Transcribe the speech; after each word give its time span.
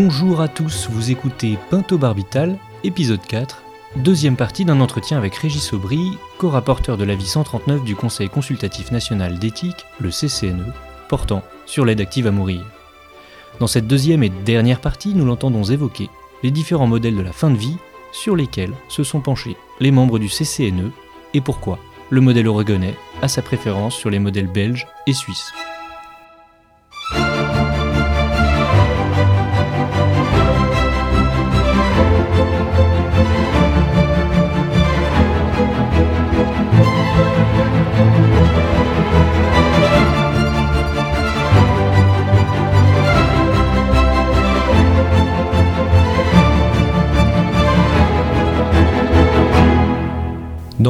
Bonjour 0.00 0.40
à 0.40 0.46
tous, 0.46 0.88
vous 0.88 1.10
écoutez 1.10 1.58
Pinto 1.70 1.98
Barbital, 1.98 2.56
épisode 2.84 3.20
4, 3.20 3.64
deuxième 3.96 4.36
partie 4.36 4.64
d'un 4.64 4.80
entretien 4.80 5.18
avec 5.18 5.34
Régis 5.34 5.72
Aubry, 5.72 6.16
co-rapporteur 6.38 6.96
de 6.96 7.02
l'avis 7.02 7.26
139 7.26 7.82
du 7.82 7.96
Conseil 7.96 8.28
consultatif 8.28 8.92
national 8.92 9.40
d'éthique, 9.40 9.86
le 9.98 10.10
CCNE, 10.10 10.72
portant 11.08 11.42
sur 11.66 11.84
l'aide 11.84 12.00
active 12.00 12.28
à 12.28 12.30
mourir. 12.30 12.64
Dans 13.58 13.66
cette 13.66 13.88
deuxième 13.88 14.22
et 14.22 14.28
dernière 14.28 14.80
partie, 14.80 15.16
nous 15.16 15.24
l'entendons 15.24 15.64
évoquer 15.64 16.08
les 16.44 16.52
différents 16.52 16.86
modèles 16.86 17.16
de 17.16 17.22
la 17.22 17.32
fin 17.32 17.50
de 17.50 17.58
vie 17.58 17.76
sur 18.12 18.36
lesquels 18.36 18.74
se 18.88 19.02
sont 19.02 19.20
penchés 19.20 19.56
les 19.80 19.90
membres 19.90 20.20
du 20.20 20.28
CCNE 20.28 20.92
et 21.34 21.40
pourquoi 21.40 21.80
le 22.10 22.20
modèle 22.20 22.46
oregonais 22.46 22.94
a 23.20 23.26
sa 23.26 23.42
préférence 23.42 23.96
sur 23.96 24.10
les 24.10 24.20
modèles 24.20 24.46
belges 24.46 24.86
et 25.08 25.12
suisses. 25.12 25.52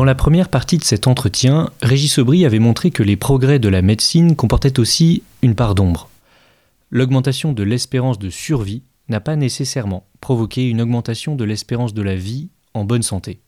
La 0.08 0.14
première 0.14 0.48
partie 0.48 0.78
de 0.78 0.84
cet 0.84 1.06
entretien, 1.06 1.68
Régis 1.82 2.16
Aubry 2.16 2.46
avait 2.46 2.60
montré 2.60 2.90
que 2.90 3.02
les 3.02 3.16
progrès 3.16 3.58
de 3.58 3.68
la 3.68 3.82
médecine 3.82 4.36
comportaient 4.36 4.80
aussi 4.80 5.22
une 5.42 5.54
part 5.54 5.74
d'ombre. 5.74 6.08
L'augmentation 6.90 7.52
de 7.52 7.62
l'espérance 7.62 8.18
de 8.18 8.30
survie 8.30 8.84
n'a 9.10 9.20
pas 9.20 9.36
nécessairement 9.36 10.06
provoqué 10.22 10.66
une 10.66 10.80
augmentation 10.80 11.36
de 11.36 11.44
l'espérance 11.44 11.92
de 11.92 12.00
la 12.00 12.16
vie 12.16 12.48
en 12.72 12.84
bonne 12.84 13.02
santé. 13.02 13.40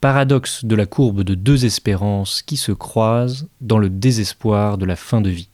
Paradoxe 0.00 0.64
de 0.64 0.76
la 0.76 0.86
courbe 0.86 1.24
de 1.24 1.34
deux 1.34 1.64
espérances 1.64 2.42
qui 2.42 2.56
se 2.56 2.70
croisent 2.70 3.48
dans 3.60 3.78
le 3.78 3.90
désespoir 3.90 4.78
de 4.78 4.84
la 4.84 4.94
fin 4.94 5.20
de 5.20 5.30
vie. 5.30 5.48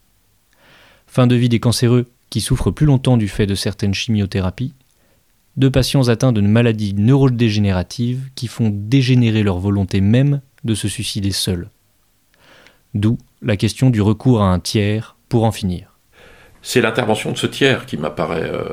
Fin 1.06 1.26
de 1.26 1.34
vie 1.34 1.48
des 1.48 1.60
cancéreux 1.60 2.10
qui 2.28 2.42
souffrent 2.42 2.72
plus 2.72 2.84
longtemps 2.84 3.16
du 3.16 3.28
fait 3.28 3.46
de 3.46 3.54
certaines 3.54 3.94
chimiothérapies, 3.94 4.74
de 5.56 5.68
patients 5.68 6.08
atteints 6.08 6.32
d'une 6.32 6.48
maladie 6.48 6.94
neurodégénérative 6.94 8.30
qui 8.34 8.46
font 8.46 8.70
dégénérer 8.72 9.42
leur 9.42 9.58
volonté 9.58 10.00
même 10.00 10.40
de 10.64 10.74
se 10.74 10.88
suicider 10.88 11.30
seuls. 11.30 11.70
D'où 12.94 13.18
la 13.42 13.56
question 13.56 13.90
du 13.90 14.02
recours 14.02 14.42
à 14.42 14.46
un 14.46 14.58
tiers 14.58 15.16
pour 15.28 15.44
en 15.44 15.52
finir. 15.52 15.96
C'est 16.62 16.80
l'intervention 16.80 17.30
de 17.30 17.38
ce 17.38 17.46
tiers 17.46 17.86
qui 17.86 17.96
m'apparaît 17.96 18.42
euh, 18.42 18.64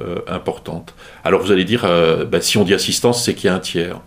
euh, 0.00 0.18
importante. 0.28 0.94
Alors 1.24 1.40
vous 1.40 1.50
allez 1.50 1.64
dire, 1.64 1.84
euh, 1.84 2.24
bah, 2.24 2.40
si 2.40 2.58
on 2.58 2.64
dit 2.64 2.74
assistance, 2.74 3.24
c'est 3.24 3.34
qu'il 3.34 3.46
y 3.46 3.50
a 3.50 3.54
un 3.54 3.60
tiers. 3.60 4.00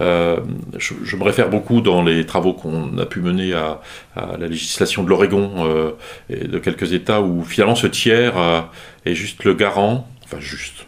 je, 0.00 1.16
me 1.16 1.22
réfère 1.22 1.48
beaucoup 1.48 1.80
dans 1.80 2.02
les 2.02 2.26
travaux 2.26 2.52
qu'on 2.52 2.98
a 2.98 3.06
pu 3.06 3.20
mener 3.20 3.54
à, 3.54 3.80
à 4.16 4.36
la 4.36 4.48
législation 4.48 5.02
de 5.02 5.08
l'Oregon 5.08 5.94
et 6.28 6.48
de 6.48 6.58
quelques 6.58 6.92
États 6.92 7.22
où 7.22 7.44
finalement 7.44 7.76
ce 7.76 7.86
tiers 7.86 8.34
est 9.06 9.14
juste 9.14 9.44
le 9.44 9.54
garant, 9.54 10.08
enfin 10.24 10.40
juste, 10.40 10.86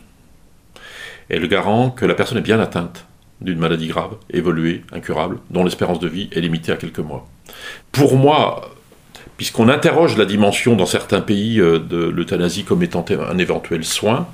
est 1.31 1.39
le 1.39 1.47
garant 1.47 1.91
que 1.91 2.05
la 2.05 2.15
personne 2.15 2.39
est 2.39 2.43
bien 2.43 2.61
atteinte 2.61 3.07
d'une 3.41 3.59
maladie 3.59 3.89
grave, 3.89 4.17
évoluée, 4.31 4.83
incurable, 4.93 5.39
dont 5.51 5.65
l'espérance 5.65 5.99
de 5.99 6.09
vie 6.09 6.29
est 6.33 6.41
limitée 6.41 6.73
à 6.73 6.77
quelques 6.77 7.01
mois. 7.01 7.27
Pour 7.93 8.17
moi, 8.17 8.71
puisqu'on 9.37 9.69
interroge 9.69 10.17
la 10.17 10.25
dimension 10.25 10.77
dans 10.77 10.87
certains 10.87 11.21
pays 11.21 11.61
euh, 11.61 11.79
de 11.79 11.97
l'euthanasie 11.97 12.65
comme 12.65 12.83
étant 12.83 13.05
un 13.11 13.39
éventuel 13.39 13.85
soin, 13.85 14.29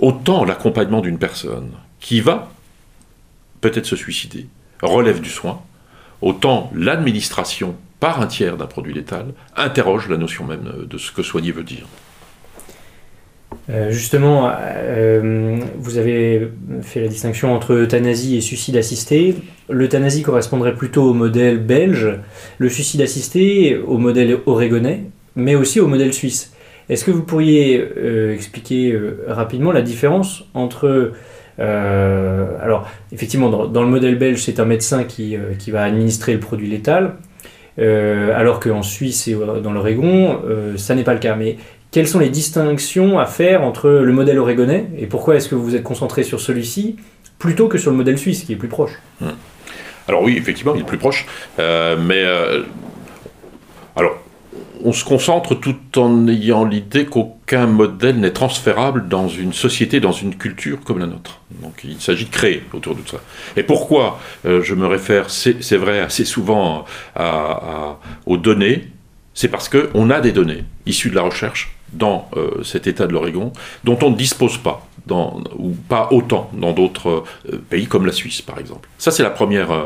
autant 0.00 0.44
l'accompagnement 0.44 1.00
d'une 1.00 1.18
personne 1.18 1.70
qui 2.00 2.20
va 2.20 2.50
peut-être 3.60 3.86
se 3.86 3.96
suicider 3.96 4.46
relève 4.82 5.20
du 5.20 5.30
soin, 5.30 5.62
autant 6.20 6.70
l'administration 6.74 7.76
par 8.00 8.20
un 8.20 8.26
tiers 8.26 8.56
d'un 8.56 8.66
produit 8.66 8.92
létal 8.92 9.32
interroge 9.56 10.08
la 10.08 10.18
notion 10.18 10.44
même 10.44 10.86
de 10.86 10.98
ce 10.98 11.10
que 11.10 11.22
soigner 11.22 11.52
veut 11.52 11.62
dire. 11.64 11.86
Euh, 13.70 13.90
justement, 13.90 14.50
euh, 14.60 15.58
vous 15.78 15.98
avez 15.98 16.48
fait 16.82 17.00
la 17.00 17.08
distinction 17.08 17.54
entre 17.54 17.72
euthanasie 17.72 18.36
et 18.36 18.40
suicide 18.40 18.76
assisté. 18.76 19.36
L'euthanasie 19.68 20.22
correspondrait 20.22 20.74
plutôt 20.74 21.04
au 21.04 21.14
modèle 21.14 21.58
belge, 21.58 22.18
le 22.58 22.68
suicide 22.68 23.00
assisté 23.00 23.76
au 23.76 23.98
modèle 23.98 24.38
oregonais, 24.46 25.04
mais 25.36 25.54
aussi 25.54 25.80
au 25.80 25.86
modèle 25.86 26.12
suisse. 26.12 26.52
Est-ce 26.88 27.04
que 27.04 27.10
vous 27.10 27.22
pourriez 27.22 27.82
euh, 27.96 28.34
expliquer 28.34 28.98
rapidement 29.26 29.72
la 29.72 29.82
différence 29.82 30.44
entre... 30.52 31.12
alors, 31.58 32.88
effectivement, 33.12 33.48
dans, 33.48 33.82
le 33.82 33.88
modèle 33.88 34.18
belge, 34.18 34.42
c'est 34.42 34.60
un 34.60 34.66
médecin 34.66 35.04
qui, 35.04 35.36
va 35.68 35.84
administrer 35.84 36.34
le 36.34 36.40
produit 36.40 36.68
létal, 36.68 37.14
alors 37.78 38.60
qu'en 38.60 38.82
Suisse 38.82 39.28
et 39.28 39.34
dans 39.62 39.72
l'Oregon, 39.72 40.40
ça 40.76 40.94
n'est 40.94 41.04
pas 41.04 41.14
le 41.14 41.20
cas. 41.20 41.36
Quelles 41.94 42.08
sont 42.08 42.18
les 42.18 42.28
distinctions 42.28 43.20
à 43.20 43.24
faire 43.24 43.62
entre 43.62 43.88
le 43.88 44.12
modèle 44.12 44.40
oregonais 44.40 44.88
et 44.98 45.06
pourquoi 45.06 45.36
est-ce 45.36 45.48
que 45.48 45.54
vous 45.54 45.76
êtes 45.76 45.84
concentré 45.84 46.24
sur 46.24 46.40
celui-ci 46.40 46.96
plutôt 47.38 47.68
que 47.68 47.78
sur 47.78 47.92
le 47.92 47.96
modèle 47.96 48.18
suisse 48.18 48.42
qui 48.42 48.52
est 48.52 48.56
plus 48.56 48.66
proche? 48.66 48.98
Hmm. 49.20 49.28
Alors 50.08 50.24
oui, 50.24 50.34
effectivement, 50.36 50.74
il 50.74 50.80
est 50.80 50.86
plus 50.86 50.98
proche, 50.98 51.24
euh, 51.60 51.96
mais 51.96 52.24
euh, 52.24 52.64
alors 53.94 54.18
on 54.82 54.92
se 54.92 55.04
concentre 55.04 55.54
tout 55.54 55.76
en 55.96 56.26
ayant 56.26 56.64
l'idée 56.64 57.06
qu'aucun 57.06 57.68
modèle 57.68 58.18
n'est 58.18 58.32
transférable 58.32 59.06
dans 59.06 59.28
une 59.28 59.52
société, 59.52 60.00
dans 60.00 60.10
une 60.10 60.34
culture 60.34 60.80
comme 60.80 60.98
la 60.98 61.06
nôtre. 61.06 61.42
Donc 61.62 61.82
il 61.84 62.00
s'agit 62.00 62.24
de 62.24 62.30
créer 62.30 62.64
autour 62.72 62.96
de 62.96 63.08
ça. 63.08 63.18
Et 63.56 63.62
pourquoi 63.62 64.18
euh, 64.46 64.62
je 64.62 64.74
me 64.74 64.88
réfère, 64.88 65.30
c'est 65.30 65.76
vrai, 65.76 66.00
assez 66.00 66.24
souvent 66.24 66.86
aux 68.26 68.36
données 68.36 68.88
C'est 69.32 69.48
parce 69.48 69.68
qu'on 69.68 70.10
a 70.10 70.20
des 70.20 70.32
données 70.32 70.64
issues 70.86 71.10
de 71.10 71.14
la 71.14 71.22
recherche 71.22 71.73
dans 71.94 72.28
euh, 72.36 72.62
cet 72.62 72.86
État 72.86 73.06
de 73.06 73.12
l'Oregon, 73.12 73.52
dont 73.84 73.98
on 74.02 74.10
ne 74.10 74.16
dispose 74.16 74.58
pas, 74.58 74.86
ou 75.10 75.70
pas 75.88 76.08
autant 76.10 76.50
dans 76.54 76.72
d'autres 76.72 77.24
euh, 77.52 77.58
pays 77.70 77.86
comme 77.86 78.06
la 78.06 78.12
Suisse, 78.12 78.42
par 78.42 78.58
exemple. 78.58 78.88
Ça, 78.98 79.10
c'est 79.10 79.22
la 79.22 79.30
première 79.30 79.70
euh, 79.70 79.84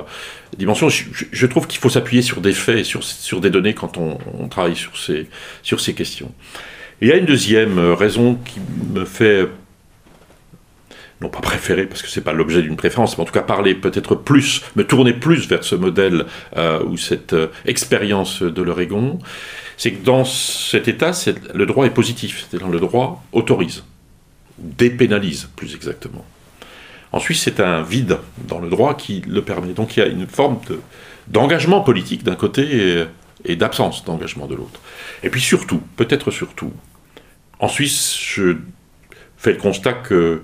dimension. 0.57 0.89
Je, 0.89 1.47
trouve 1.47 1.67
qu'il 1.67 1.81
faut 1.81 1.91
s'appuyer 1.91 2.23
sur 2.23 2.41
des 2.41 2.53
faits 2.53 2.79
et 2.79 2.85
sur, 2.85 3.05
sur 3.05 3.41
des 3.41 3.51
données 3.51 3.75
quand 3.75 3.99
on, 3.99 4.49
travaille 4.49 4.77
sur 4.77 4.97
ces, 4.97 5.29
sur 5.63 5.81
ces 5.81 5.95
questions. 5.95 6.33
il 7.01 7.09
y 7.09 7.13
a 7.13 7.17
une 7.17 7.27
deuxième 7.27 7.79
raison 7.79 8.39
qui 8.45 8.61
me 8.95 9.05
fait 9.05 9.47
non 11.21 11.29
pas 11.29 11.41
préférer, 11.41 11.87
parce 11.87 12.03
que 12.03 12.09
c'est 12.09 12.21
pas 12.21 12.33
l'objet 12.33 12.63
d'une 12.63 12.77
préférence, 12.77 13.19
mais 13.19 13.23
en 13.23 13.27
tout 13.27 13.33
cas 13.33 13.43
parler 13.43 13.75
peut-être 13.75 14.15
plus, 14.15 14.63
me 14.77 14.85
tourner 14.85 15.13
plus 15.13 15.49
vers 15.49 15.65
ce 15.65 15.75
modèle 15.75 16.27
ou 16.87 16.97
cette 16.97 17.35
expérience 17.67 18.43
de 18.43 18.63
l'Oregon, 18.63 19.19
c'est 19.77 19.93
que 19.93 20.05
dans 20.05 20.25
cet 20.25 20.87
état, 20.87 21.13
le 21.55 21.67
droit 21.67 21.87
est 21.87 21.91
positif, 21.91 22.47
c'est-à-dire 22.49 22.69
le 22.69 22.81
droit 22.81 23.25
autorise, 23.33 23.85
dépénalise 24.59 25.49
plus 25.57 25.75
exactement. 25.75 26.25
En 27.13 27.21
Suisse, 27.21 27.43
c'est 27.43 27.61
un 27.61 27.83
vide 27.83 28.19
dans 28.47 28.59
le 28.59 28.69
droit 28.69 28.95
qui 28.95 29.23
le 29.27 29.43
permet. 29.43 29.73
Donc 29.73 29.97
il 29.97 30.01
y 30.01 30.03
a 30.03 30.07
une 30.07 30.27
forme 30.27 30.59
d'engagement 31.29 31.81
politique 31.81 32.23
d'un 32.23 32.35
côté 32.37 33.07
et, 33.45 33.57
d'absence 33.57 34.05
d'engagement 34.05 34.47
de 34.47 34.57
l'autre. 34.57 34.81
Et 35.23 35.31
puis 35.31 35.41
surtout, 35.41 35.81
peut-être 35.97 36.31
surtout, 36.31 36.73
en 37.61 37.69
Suisse, 37.69 38.17
je 38.21 38.57
fais 39.37 39.53
le 39.53 39.59
constat 39.59 39.93
que 39.93 40.43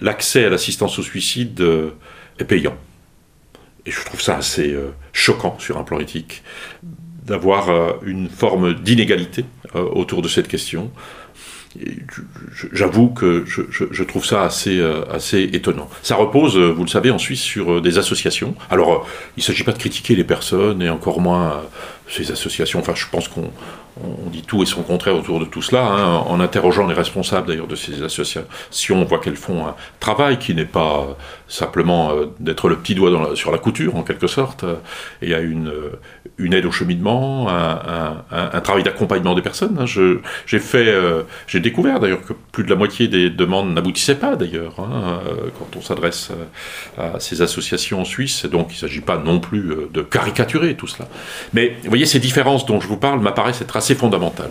l'accès 0.00 0.44
à 0.44 0.50
l'assistance 0.50 0.98
au 0.98 1.02
suicide 1.02 1.60
euh, 1.60 1.90
est 2.38 2.44
payant. 2.44 2.76
Et 3.86 3.90
je 3.90 4.04
trouve 4.04 4.20
ça 4.20 4.36
assez 4.36 4.72
euh, 4.72 4.90
choquant 5.12 5.56
sur 5.58 5.78
un 5.78 5.84
plan 5.84 5.98
éthique 6.00 6.42
d'avoir 7.24 7.68
euh, 7.68 7.92
une 8.04 8.28
forme 8.28 8.74
d'inégalité 8.74 9.44
autour 9.74 10.20
de 10.20 10.26
cette 10.26 10.48
question. 10.48 10.90
J'avoue 12.72 13.10
que 13.10 13.44
je, 13.46 14.02
trouve 14.02 14.26
ça 14.26 14.42
assez, 14.42 14.82
assez 15.08 15.42
étonnant. 15.52 15.88
Ça 16.02 16.16
repose, 16.16 16.58
vous 16.58 16.82
le 16.82 16.88
savez, 16.88 17.12
en 17.12 17.18
Suisse 17.18 17.40
sur 17.40 17.80
des 17.80 17.98
associations. 17.98 18.56
Alors, 18.68 19.06
il 19.36 19.40
ne 19.40 19.44
s'agit 19.44 19.62
pas 19.62 19.70
de 19.70 19.78
critiquer 19.78 20.16
les 20.16 20.24
personnes 20.24 20.82
et 20.82 20.90
encore 20.90 21.20
moins 21.20 21.62
ces 22.10 22.30
associations. 22.30 22.80
Enfin, 22.80 22.94
je 22.94 23.06
pense 23.10 23.28
qu'on 23.28 23.50
on 24.02 24.30
dit 24.30 24.42
tout 24.42 24.62
et 24.62 24.66
son 24.66 24.82
contraire 24.82 25.16
autour 25.16 25.40
de 25.40 25.44
tout 25.44 25.62
cela, 25.62 25.84
hein, 25.84 26.18
en 26.26 26.40
interrogeant 26.40 26.86
les 26.86 26.94
responsables 26.94 27.48
d'ailleurs 27.48 27.66
de 27.66 27.76
ces 27.76 28.02
associations, 28.02 29.02
on 29.02 29.04
voit 29.04 29.18
qu'elles 29.18 29.36
font 29.36 29.66
un 29.66 29.74
travail 29.98 30.38
qui 30.38 30.54
n'est 30.54 30.64
pas 30.64 31.16
simplement 31.48 32.12
euh, 32.12 32.26
d'être 32.38 32.68
le 32.68 32.76
petit 32.76 32.94
doigt 32.94 33.34
sur 33.34 33.50
la 33.50 33.58
couture 33.58 33.96
en 33.96 34.02
quelque 34.02 34.26
sorte. 34.26 34.64
Il 35.20 35.28
y 35.28 35.34
a 35.34 35.40
une, 35.40 35.68
euh, 35.68 36.52
aide 36.52 36.66
au 36.66 36.72
cheminement, 36.72 37.48
un, 37.48 38.60
travail 38.60 38.82
d'accompagnement 38.82 39.34
des 39.34 39.42
personnes. 39.42 39.76
Hein. 39.78 39.84
j'ai 40.46 40.58
fait, 40.58 40.88
euh, 40.88 41.22
j'ai 41.46 41.60
découvert 41.60 42.00
d'ailleurs 42.00 42.22
que 42.22 42.32
plus 42.52 42.64
de 42.64 42.70
la 42.70 42.76
moitié 42.76 43.08
des 43.08 43.30
demandes 43.30 43.72
n'aboutissaient 43.74 44.16
pas 44.16 44.36
d'ailleurs 44.36 44.74
hein, 44.78 45.20
quand 45.58 45.76
on 45.76 45.82
s'adresse 45.82 46.30
à 46.98 47.20
ces 47.20 47.42
associations 47.42 48.00
en 48.00 48.04
Suisse. 48.04 48.46
Donc 48.46 48.68
il 48.70 48.74
ne 48.74 48.78
s'agit 48.78 49.00
pas 49.00 49.18
non 49.18 49.40
plus 49.40 49.74
de 49.92 50.02
caricaturer 50.02 50.74
tout 50.74 50.86
cela. 50.86 51.08
Mais 51.52 51.76
vous 51.82 51.88
voyez, 51.88 51.99
ces 52.06 52.18
différences 52.18 52.66
dont 52.66 52.80
je 52.80 52.88
vous 52.88 52.96
parle 52.96 53.20
m'apparaissent 53.20 53.62
être 53.62 53.76
assez 53.76 53.94
fondamentales. 53.94 54.50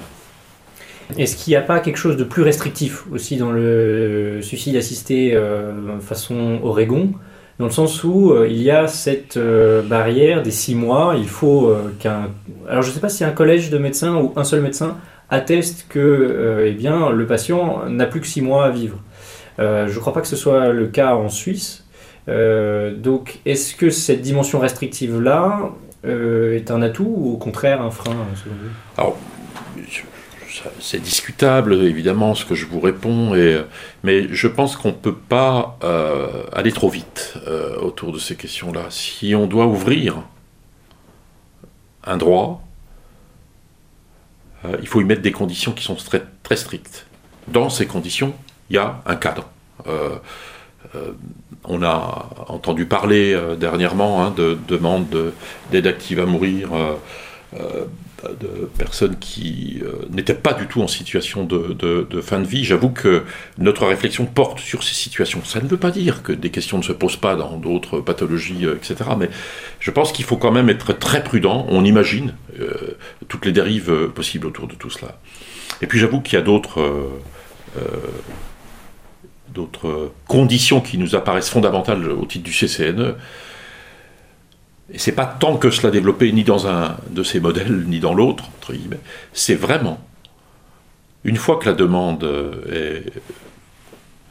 Est-ce 1.18 1.36
qu'il 1.36 1.52
n'y 1.52 1.58
a 1.58 1.62
pas 1.62 1.80
quelque 1.80 1.98
chose 1.98 2.18
de 2.18 2.24
plus 2.24 2.44
restrictif 2.44 3.06
aussi 3.12 3.38
dans 3.38 3.52
le 3.52 4.40
suicide 4.42 4.76
assisté 4.76 5.34
euh, 5.34 6.00
façon 6.00 6.60
Oregon 6.64 7.14
dans 7.58 7.66
le 7.66 7.72
sens 7.72 8.06
où 8.06 8.32
euh, 8.32 8.48
il 8.50 8.62
y 8.62 8.72
a 8.72 8.88
cette 8.88 9.36
euh, 9.36 9.82
barrière 9.82 10.44
des 10.44 10.52
six 10.52 10.76
mois, 10.76 11.16
il 11.18 11.28
faut 11.28 11.76
qu'un... 12.00 12.30
Alors 12.70 12.84
je 12.84 12.90
ne 12.90 12.94
sais 12.94 13.02
pas 13.02 13.10
si 13.10 13.24
un 13.26 13.32
collège 13.32 13.70
de 13.70 13.78
médecins 13.78 14.16
ou 14.16 14.32
un 14.36 14.44
seul 14.44 14.62
médecin 14.62 14.98
atteste 15.30 15.88
que 15.90 16.64
eh 16.66 16.72
bien, 16.72 17.10
le 17.10 17.26
patient 17.26 17.90
n'a 17.90 18.06
plus 18.06 18.22
que 18.22 18.28
six 18.28 18.42
mois 18.42 18.66
à 18.66 18.70
vivre. 18.70 18.98
je 19.58 19.94
ne 19.94 20.00
crois 20.00 20.14
pas 20.14 20.22
que 20.22 20.28
ce 20.28 20.36
soit 20.36 20.70
le 20.70 20.88
cas 20.88 21.16
en 21.16 21.30
Suisse. 21.30 21.86
donc 22.28 23.40
est-ce 23.46 23.76
que 23.76 23.90
cette 23.90 24.22
dimension 24.22 24.60
restrictive-là 24.60 25.72
est 26.04 26.72
un 26.72 26.82
atout 26.82 27.14
ou 27.16 27.34
au 27.34 27.38
contraire 27.38 27.82
un 27.82 27.92
frein 27.92 28.16
selon 28.36 28.56
vous? 28.56 29.14
C'est 30.80 31.02
discutable, 31.02 31.74
évidemment, 31.74 32.36
ce 32.36 32.44
que 32.44 32.56
je 32.56 32.66
vous 32.66 32.80
réponds, 32.80 33.34
mais 34.04 34.28
je 34.34 34.48
pense 34.48 34.76
qu'on 34.76 34.90
ne 34.90 34.94
peut 34.94 35.16
pas 35.16 35.78
euh, 35.84 36.44
aller 36.54 36.72
trop 36.72 36.90
vite 36.90 37.36
euh, 37.48 37.78
autour 37.78 38.12
de 38.12 38.20
ces 38.20 38.36
questions-là. 38.36 38.86
Si 38.90 39.36
on 39.36 39.48
doit 39.48 39.68
ouvrir 39.68 40.24
un 42.04 42.18
droit, 42.18 42.64
euh, 44.66 44.78
il 44.82 44.88
faut 44.88 45.02
y 45.02 45.06
mettre 45.06 45.22
des 45.22 45.32
conditions 45.32 45.72
qui 45.72 45.84
sont 45.84 45.96
très 45.96 46.56
strictes. 46.56 47.06
Dans 47.48 47.70
ces 47.70 47.86
conditions, 47.86 48.34
il 48.70 48.76
y 48.76 48.80
a 48.80 49.02
un 49.06 49.16
cadre. 49.16 49.50
On 51.66 51.84
a 51.84 52.30
entendu 52.48 52.86
parler 52.86 53.40
dernièrement 53.60 54.24
hein, 54.24 54.34
de 54.36 54.58
demandes 54.68 55.34
d'aide 55.72 55.88
active 55.88 56.20
à 56.20 56.26
mourir 56.26 56.70
de 58.28 58.70
personnes 58.78 59.18
qui 59.20 59.80
euh, 59.82 60.06
n'étaient 60.10 60.34
pas 60.34 60.54
du 60.54 60.68
tout 60.68 60.82
en 60.82 60.88
situation 60.88 61.46
de, 61.46 62.22
fin 62.22 62.40
de 62.40 62.48
vie. 62.48 62.64
J'avoue 62.64 62.90
que 62.90 63.24
notre 63.58 63.86
réflexion 63.86 64.26
porte 64.26 64.60
sur 64.60 64.84
ces 64.84 64.94
situations. 64.94 65.44
Ça 65.44 65.62
ne 65.62 65.68
veut 65.68 65.78
pas 65.78 65.92
dire 65.92 66.24
que 66.24 66.32
des 66.32 66.50
questions 66.50 66.78
ne 66.78 66.84
se 66.84 66.92
posent 66.92 67.18
pas 67.18 67.36
dans 67.36 67.58
d'autres 67.58 68.00
pathologies, 68.00 68.66
euh, 68.66 68.76
etc. 68.76 69.12
Mais 69.18 69.30
je 69.80 69.92
pense 69.92 70.12
qu'il 70.12 70.26
faut 70.26 70.38
quand 70.38 70.52
même 70.52 70.70
être 70.70 70.94
très 70.94 71.24
prudent. 71.24 71.66
On 71.70 71.84
imagine 71.86 72.34
euh, 72.60 72.98
toutes 73.28 73.46
les 73.46 73.52
dérives 73.52 74.10
possibles 74.14 74.48
autour 74.48 74.68
de 74.68 74.76
tout 74.76 74.90
cela. 74.90 75.20
Et 75.82 75.88
puis 75.88 76.00
j'avoue 76.00 76.22
qu'il 76.22 76.34
y 76.34 76.42
a 76.42 76.44
d'autres 76.44 76.82
d'autres 79.60 80.12
conditions 80.28 80.80
qui 80.82 80.98
nous 80.98 81.16
apparaissent 81.16 81.50
fondamentales 81.50 82.10
au 82.10 82.26
titre 82.26 82.46
du 82.46 82.52
CCNE. 82.52 83.16
Et 84.92 84.98
c'est 84.98 85.12
pas 85.12 85.26
tant 85.26 85.58
que 85.58 85.70
cela 85.70 85.92
développé 85.92 86.32
ni 86.32 86.44
dans 86.44 86.68
un 86.68 86.98
de 87.10 87.24
ces 87.24 87.40
modèles 87.40 87.84
ni 87.88 88.00
dans 88.00 88.14
l'autre, 88.14 88.46
entre 88.58 88.74
guillemets. 88.74 89.00
C'est 89.34 89.56
vraiment, 89.56 90.00
une 91.24 91.36
fois 91.36 91.58
que 91.58 91.70
la 91.70 91.76
demande 91.76 92.24
est 92.72 93.04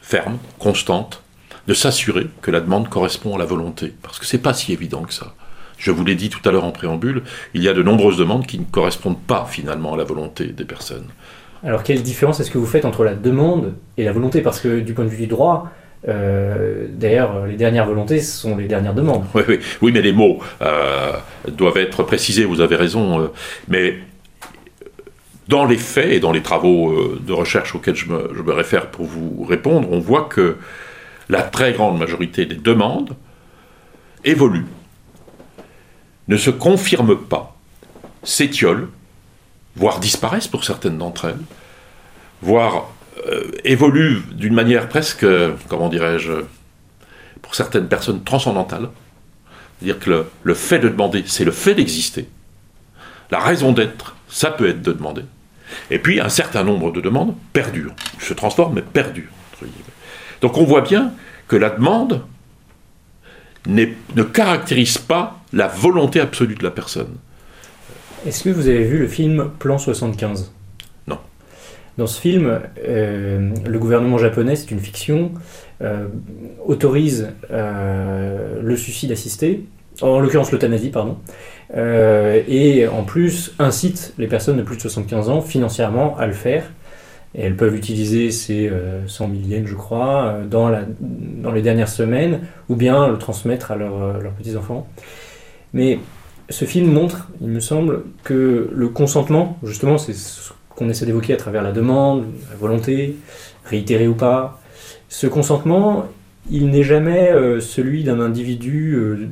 ferme, 0.01 0.39
constante, 0.57 1.21
de 1.67 1.73
s'assurer 1.75 2.27
que 2.41 2.49
la 2.49 2.61
demande 2.61 2.89
correspond 2.89 3.35
à 3.35 3.37
la 3.37 3.45
volonté. 3.45 3.93
Parce 4.01 4.17
que 4.17 4.25
c'est 4.25 4.39
pas 4.39 4.53
si 4.53 4.73
évident 4.73 5.03
que 5.03 5.13
ça. 5.13 5.35
Je 5.77 5.91
vous 5.91 6.03
l'ai 6.03 6.15
dit 6.15 6.29
tout 6.29 6.41
à 6.49 6.51
l'heure 6.51 6.65
en 6.65 6.71
préambule, 6.71 7.23
il 7.53 7.61
y 7.63 7.69
a 7.69 7.73
de 7.73 7.83
nombreuses 7.83 8.17
demandes 8.17 8.47
qui 8.47 8.59
ne 8.59 8.65
correspondent 8.65 9.21
pas 9.21 9.45
finalement 9.49 9.93
à 9.93 9.97
la 9.97 10.03
volonté 10.03 10.47
des 10.47 10.65
personnes. 10.65 11.07
Alors 11.63 11.83
quelle 11.83 12.01
différence 12.01 12.39
est-ce 12.39 12.51
que 12.51 12.57
vous 12.57 12.65
faites 12.65 12.85
entre 12.85 13.03
la 13.03 13.15
demande 13.15 13.73
et 13.97 14.03
la 14.03 14.11
volonté? 14.11 14.41
Parce 14.41 14.59
que 14.59 14.79
du 14.79 14.93
point 14.93 15.05
de 15.05 15.09
vue 15.09 15.17
du 15.17 15.27
droit, 15.27 15.69
euh, 16.07 16.87
d'ailleurs, 16.89 17.45
les 17.45 17.55
dernières 17.55 17.85
volontés 17.85 18.21
sont 18.21 18.55
les 18.55 18.67
dernières 18.67 18.93
demandes. 18.93 19.25
Oui, 19.81 19.91
mais 19.91 20.01
les 20.01 20.13
mots 20.13 20.39
euh, 20.61 21.13
doivent 21.49 21.77
être 21.77 22.03
précisés, 22.03 22.45
vous 22.45 22.61
avez 22.61 22.75
raison. 22.75 23.21
Euh, 23.21 23.27
mais 23.67 23.95
dans 25.47 25.65
les 25.65 25.77
faits 25.77 26.11
et 26.11 26.19
dans 26.19 26.31
les 26.31 26.41
travaux 26.41 27.17
de 27.19 27.33
recherche 27.33 27.75
auxquels 27.75 27.95
je 27.95 28.07
me, 28.07 28.31
je 28.35 28.41
me, 28.41 28.53
réfère 28.53 28.87
pour 28.87 29.05
vous 29.05 29.43
répondre, 29.43 29.89
on 29.91 29.99
voit 29.99 30.25
que 30.29 30.57
la 31.27 31.41
très 31.41 31.73
grande 31.73 31.97
majorité 31.97 32.45
des 32.45 32.55
demandes 32.55 33.15
évoluent, 34.23 34.67
ne 36.27 36.37
se 36.37 36.51
confirment 36.51 37.17
pas, 37.17 37.57
s'étiolent, 38.23 38.89
voire 39.79 39.99
disparaissent 39.99 40.47
pour 40.47 40.65
certaines 40.65 40.97
d'entre 40.97 41.25
elles, 41.25 41.39
voire 42.41 42.89
euh, 43.27 43.49
évolue 43.63 44.21
d'une 44.33 44.53
manière 44.53 44.89
presque, 44.89 45.25
comment 45.69 45.87
dirais-je, 45.87 46.33
pour 47.41 47.55
certaines 47.55 47.87
personnes 47.87 48.23
transcendantale. 48.23 48.89
C'est-à-dire 49.79 49.99
que 49.99 50.25
le, 50.43 50.53
fait 50.53 50.79
de 50.79 50.89
demander, 50.89 51.23
c'est 51.25 51.45
le 51.45 51.51
fait 51.51 51.73
d'exister. 51.75 52.27
La 53.31 53.39
raison 53.39 53.71
d'être, 53.71 54.15
ça 54.27 54.51
peut 54.51 54.67
être 54.67 54.81
de 54.81 54.91
demander. 54.91 55.23
Et 55.89 55.99
puis 55.99 56.19
un 56.19 56.29
certain 56.29 56.63
nombre 56.63 56.91
de 56.91 56.99
demandes 56.99 57.35
perdurent, 57.53 57.93
se 58.19 58.33
transforment 58.33 58.75
mais 58.75 58.81
perdurent. 58.81 59.29
Donc 60.41 60.57
on 60.57 60.65
voit 60.65 60.81
bien 60.81 61.13
que 61.47 61.55
la 61.55 61.69
demande 61.69 62.23
ne 63.67 64.23
caractérise 64.23 64.97
pas 64.97 65.39
la 65.53 65.67
volonté 65.67 66.19
absolue 66.19 66.55
de 66.55 66.63
la 66.63 66.71
personne. 66.71 67.15
Est-ce 68.27 68.43
que 68.43 68.49
vous 68.49 68.67
avez 68.67 68.83
vu 68.83 68.97
le 68.97 69.07
film 69.07 69.49
Plan 69.59 69.77
75 69.77 70.51
dans 71.99 72.07
ce 72.07 72.21
film, 72.21 72.61
euh, 72.87 73.49
le 73.65 73.77
gouvernement 73.77 74.17
japonais, 74.17 74.55
c'est 74.55 74.71
une 74.71 74.79
fiction, 74.79 75.33
euh, 75.81 76.07
autorise 76.65 77.33
euh, 77.51 78.61
le 78.63 78.77
suicide 78.77 79.11
assisté, 79.11 79.65
en 80.01 80.21
l'occurrence 80.21 80.53
l'euthanasie, 80.53 80.91
pardon, 80.91 81.17
et 81.75 82.87
en 82.87 83.03
plus 83.03 83.53
incite 83.59 84.13
les 84.17 84.27
personnes 84.27 84.55
de 84.55 84.61
plus 84.61 84.77
de 84.77 84.81
75 84.81 85.27
ans 85.27 85.41
financièrement 85.41 86.17
à 86.17 86.25
le 86.25 86.31
faire. 86.31 86.71
Et 87.35 87.41
elles 87.41 87.57
peuvent 87.57 87.75
utiliser 87.75 88.31
ces 88.31 88.71
100 89.07 89.27
000 89.27 89.39
yens, 89.49 89.67
je 89.67 89.75
crois, 89.75 90.37
dans, 90.49 90.69
la, 90.69 90.83
dans 91.01 91.51
les 91.51 91.61
dernières 91.61 91.89
semaines, 91.89 92.39
ou 92.69 92.77
bien 92.77 93.09
le 93.09 93.17
transmettre 93.17 93.71
à 93.71 93.75
leurs 93.75 94.31
petits-enfants. 94.37 94.87
Mais 95.73 95.99
ce 96.49 96.65
film 96.65 96.91
montre, 96.91 97.29
il 97.41 97.47
me 97.47 97.59
semble, 97.59 98.03
que 98.23 98.69
le 98.73 98.87
consentement, 98.89 99.57
justement, 99.63 99.97
c'est 99.97 100.15
qu'on 100.75 100.89
essaie 100.89 101.05
d'évoquer 101.05 101.33
à 101.33 101.37
travers 101.37 101.61
la 101.61 101.71
demande, 101.71 102.25
la 102.49 102.55
volonté, 102.55 103.15
réitérée 103.65 104.07
ou 104.07 104.15
pas. 104.15 104.59
Ce 105.09 105.27
consentement, 105.27 106.05
il 106.51 106.69
n'est 106.69 106.83
jamais 106.83 107.31
euh, 107.31 107.59
celui 107.59 108.03
d'un 108.03 108.19
individu 108.19 108.93
euh, 108.95 109.27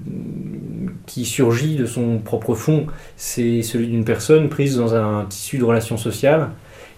qui 1.06 1.26
surgit 1.26 1.76
de 1.76 1.86
son 1.86 2.20
propre 2.20 2.54
fond, 2.54 2.88
c'est 3.16 3.62
celui 3.64 3.88
d'une 3.88 4.06
personne 4.06 4.50
prise 4.50 4.78
dans 4.78 4.94
un 4.94 5.26
tissu 5.26 5.58
de 5.58 5.64
relations 5.64 5.98
sociales. 5.98 6.50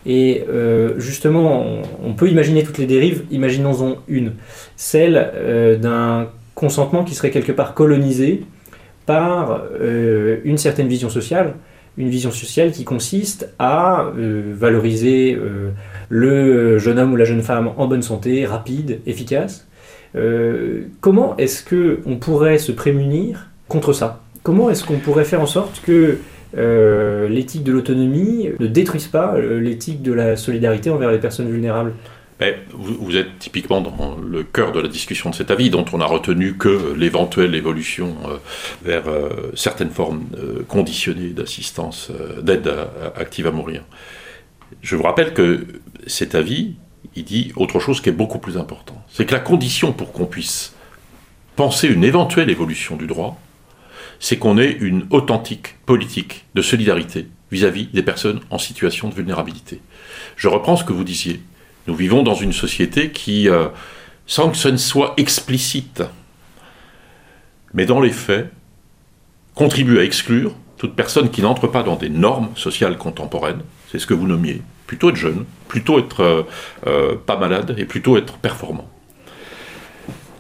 Et 0.06 0.44
euh, 0.50 1.00
justement, 1.00 1.66
on, 2.04 2.14
peut 2.14 2.30
imaginer 2.30 2.64
toutes 2.64 2.78
les 2.78 2.86
dérives, 2.86 3.24
imaginons-en 3.32 3.98
une, 4.08 4.34
celle 4.76 5.78
d'un 5.82 6.30
consentement 6.56 7.04
qui 7.04 7.16
serait 7.16 7.32
quelque 7.32 7.52
part 7.52 7.74
colonisé 7.74 8.44
par 9.10 9.64
une 10.46 10.60
certaine 10.60 10.88
vision 10.88 11.10
sociale, 11.10 11.56
une 12.00 12.10
vision 12.10 12.32
sociale 12.32 12.72
qui 12.72 12.86
consiste 12.86 13.50
à 13.60 14.06
euh, 14.18 14.54
valoriser 14.56 15.36
euh, 15.36 15.72
le 16.08 16.78
jeune 16.78 16.98
homme 16.98 17.14
ou 17.14 17.16
la 17.18 17.26
jeune 17.26 17.42
femme 17.42 17.72
en 17.78 17.88
bonne 17.88 18.02
santé, 18.02 18.46
rapide, 18.46 19.02
efficace. 19.06 19.68
Euh, 20.16 20.84
comment 21.02 21.36
est-ce 21.38 21.62
que 21.62 22.00
on 22.06 22.16
pourrait 22.16 22.58
se 22.58 22.72
prémunir 22.72 23.48
contre 23.68 23.92
ça? 23.94 24.22
Comment 24.44 24.70
est-ce 24.70 24.86
qu'on 24.86 24.98
pourrait 24.98 25.26
faire 25.26 25.42
en 25.42 25.46
sorte 25.46 25.82
que 25.86 26.18
l'éthique 27.30 27.64
de 27.64 27.72
l'autonomie 27.72 28.50
ne 28.60 28.66
détruise 28.66 29.08
pas 29.08 29.38
l'éthique 29.38 30.02
de 30.02 30.14
la 30.14 30.36
solidarité 30.36 30.90
envers 30.90 31.12
les 31.12 31.20
personnes 31.20 31.52
vulnérables? 31.52 31.94
Vous, 32.72 33.18
êtes 33.18 33.38
typiquement 33.40 33.82
dans 33.82 34.18
le 34.18 34.44
cœur 34.44 34.72
de 34.72 34.80
la 34.80 34.88
discussion 34.88 35.30
de 35.30 35.36
cet 35.36 35.52
avis, 35.52 35.70
dont 35.70 35.86
on 35.92 36.00
a 36.00 36.06
retenu 36.06 36.56
que 36.56 36.94
l'éventuelle 36.98 37.54
évolution 37.54 38.16
euh, 38.26 38.38
vers 38.82 39.10
euh, 39.10 39.52
certaines 39.56 39.92
formes 39.92 40.24
euh, 40.38 40.64
conditionnées 40.68 41.30
d'assistance, 41.30 42.12
d'aide 42.42 42.72
active 43.16 43.48
à 43.48 43.52
mourir. 43.52 43.84
Je 44.82 44.96
vous 44.96 45.04
rappelle 45.04 45.34
que 45.34 45.68
cet 46.08 46.34
avis, 46.34 46.76
il 47.16 47.26
dit 47.26 47.52
autre 47.58 47.80
chose 47.80 48.00
qui 48.00 48.10
est 48.10 48.14
beaucoup 48.14 48.40
plus 48.40 48.58
important. 48.58 49.04
C'est 49.10 49.26
que 49.26 49.34
la 49.34 49.42
condition 49.42 49.92
pour 49.92 50.14
qu'on 50.14 50.26
puisse 50.26 50.74
penser 51.58 51.88
une 51.88 52.06
éventuelle 52.06 52.50
évolution 52.50 52.96
du 52.96 53.08
droit, 53.08 53.38
c'est 54.22 54.38
qu'on 54.38 54.58
ait 54.58 54.72
une 54.72 55.08
authentique 55.10 55.76
politique 55.86 56.46
de 56.56 56.62
solidarité 56.62 57.28
vis-à-vis 57.52 57.86
-vis 57.86 57.94
des 57.94 58.04
personnes 58.04 58.40
en 58.50 58.60
situation 58.60 59.10
de 59.10 59.16
vulnérabilité. 59.16 59.82
Je 60.38 60.48
reprends 60.48 60.78
ce 60.78 60.86
que 60.86 60.94
vous 60.94 61.04
disiez. 61.04 61.42
Nous 61.90 61.96
vivons 61.96 62.22
dans 62.22 62.36
une 62.36 62.54
société 62.54 63.10
qui, 63.10 63.50
euh, 63.50 63.66
sans 64.28 64.52
que 64.52 64.58
ce 64.58 64.68
ne 64.68 64.78
soit 64.78 65.16
explicite, 65.18 66.04
mais 67.74 67.88
dans 67.88 68.00
les 68.00 68.12
faits, 68.12 68.52
contribue 69.56 69.98
à 69.98 70.04
exclure 70.04 70.54
toute 70.78 70.96
personne 70.96 71.32
qui 71.32 71.42
n'entre 71.42 71.66
pas 71.66 71.82
dans 71.82 71.96
des 71.96 72.10
normes 72.10 72.50
sociales 72.56 72.96
contemporaines, 73.00 73.64
c'est 73.92 73.98
ce 73.98 74.06
que 74.06 74.14
vous 74.14 74.28
nommiez, 74.28 74.62
plutôt 74.86 75.10
être 75.10 75.16
jeune, 75.16 75.46
plutôt 75.68 75.98
être 75.98 76.20
euh, 76.22 76.44
euh, 76.86 77.16
pas 77.16 77.38
malade 77.38 77.74
et 77.80 77.86
plutôt 77.86 78.18
être 78.18 78.38
performant. 78.38 78.88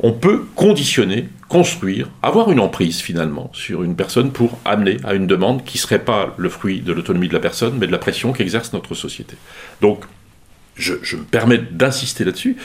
On 0.01 0.12
peut 0.12 0.46
conditionner 0.56 1.29
construire, 1.48 2.10
avoir 2.22 2.51
une 2.51 2.60
emprise 2.60 3.01
finalement 3.01 3.50
sur 3.53 3.82
une 3.82 3.96
personne 3.96 4.32
pour 4.32 4.60
amener 4.65 4.98
à 5.03 5.15
une 5.15 5.25
demande 5.25 5.63
qui 5.63 5.79
ne 5.79 5.82
serait 5.82 6.06
pas 6.06 6.36
le 6.38 6.48
fruit 6.48 6.82
de 6.82 6.94
l'autonomie 6.94 7.27
de 7.27 7.34
la 7.34 7.39
personne, 7.39 7.75
mais 7.79 7.88
de 7.88 7.91
la 7.91 7.98
pression 7.98 8.34
qu'exerce 8.34 8.72
notre 8.72 8.94
société. 8.94 9.36
Donc, 9.82 10.06
je, 10.79 11.15
me 11.15 11.24
permets 11.24 11.57
d'insister 11.57 12.24
là-dessus. 12.24 12.57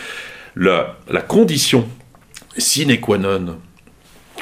La, 0.57 0.97
condition 1.27 1.89
sine 2.57 3.01
qua 3.01 3.19
non 3.19 3.59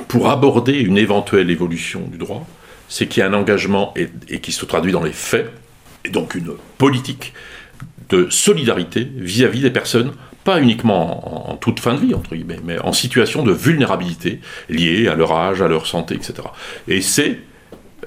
pour 0.08 0.30
aborder 0.30 0.78
une 0.78 0.98
éventuelle 0.98 1.50
évolution 1.50 2.00
du 2.00 2.18
droit, 2.18 2.46
c'est 2.88 3.06
qu'il 3.06 3.20
y 3.20 3.24
a 3.24 3.28
un 3.28 3.34
engagement 3.34 3.94
et, 3.96 4.40
qui 4.40 4.52
se 4.52 4.64
traduit 4.64 4.92
dans 4.92 5.02
les 5.02 5.12
faits, 5.12 5.50
et 6.04 6.10
donc 6.10 6.34
une 6.34 6.52
politique 6.78 7.32
de 8.08 8.28
solidarité 8.30 9.08
vis-à-vis 9.16 9.60
des 9.60 9.70
personnes, 9.70 10.12
pas 10.44 10.60
uniquement 10.60 11.50
en, 11.50 11.56
toute 11.56 11.80
fin 11.80 11.94
de 11.94 12.00
vie, 12.00 12.14
entre 12.14 12.34
guillemets, 12.34 12.60
mais 12.64 12.78
en 12.80 12.92
situation 12.92 13.42
de 13.42 13.52
vulnérabilité 13.52 14.40
liée 14.68 15.08
à 15.08 15.14
leur 15.14 15.32
âge, 15.32 15.62
à 15.62 15.68
leur 15.68 15.86
santé, 15.86 16.14
etc. 16.14 16.34
Et 16.88 17.00
c'est 17.00 17.38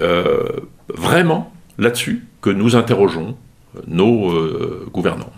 euh, 0.02 0.44
vraiment 0.88 1.52
là-dessus 1.78 2.24
que 2.42 2.50
nous 2.50 2.76
interrogeons 2.76 3.36
nos 3.86 4.30
euh, 4.30 4.86
gouvernants. 4.92 5.32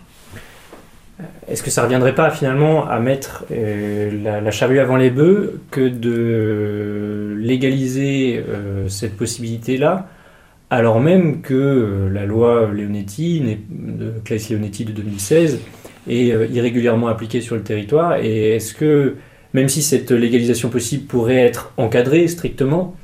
Est-ce 1.49 1.63
que 1.63 1.69
ça 1.69 1.81
ne 1.81 1.85
reviendrait 1.85 2.15
pas 2.15 2.29
finalement 2.29 2.87
à 2.87 2.99
mettre 2.99 3.45
euh, 3.51 4.41
la, 4.41 4.51
charrue 4.51 4.79
avant 4.79 4.97
les 4.97 5.09
bœufs 5.09 5.59
que 5.71 5.87
de 5.87 7.35
légaliser 7.39 8.43
cette 8.87 9.17
possibilité-là 9.17 10.07
alors 10.71 10.99
même 10.99 11.41
que 11.41 11.53
euh, 11.53 12.09
la 12.09 12.25
loi 12.25 12.69
Leonetti, 12.71 13.57
Claes 14.23 14.47
Leonetti 14.51 14.85
de 14.85 14.91
2016, 14.91 15.59
est 16.07 16.31
euh, 16.31 16.45
irrégulièrement 16.45 17.07
appliquée 17.07 17.41
sur 17.41 17.55
le 17.55 17.63
territoire 17.63 18.17
Et 18.17 18.55
est-ce 18.55 18.75
que, 18.75 19.15
même 19.53 19.67
si 19.67 19.81
cette 19.81 20.11
légalisation 20.11 20.69
possible 20.69 21.05
pourrait 21.05 21.37
être 21.37 21.73
encadrée 21.77 22.27
strictement, 22.27 22.95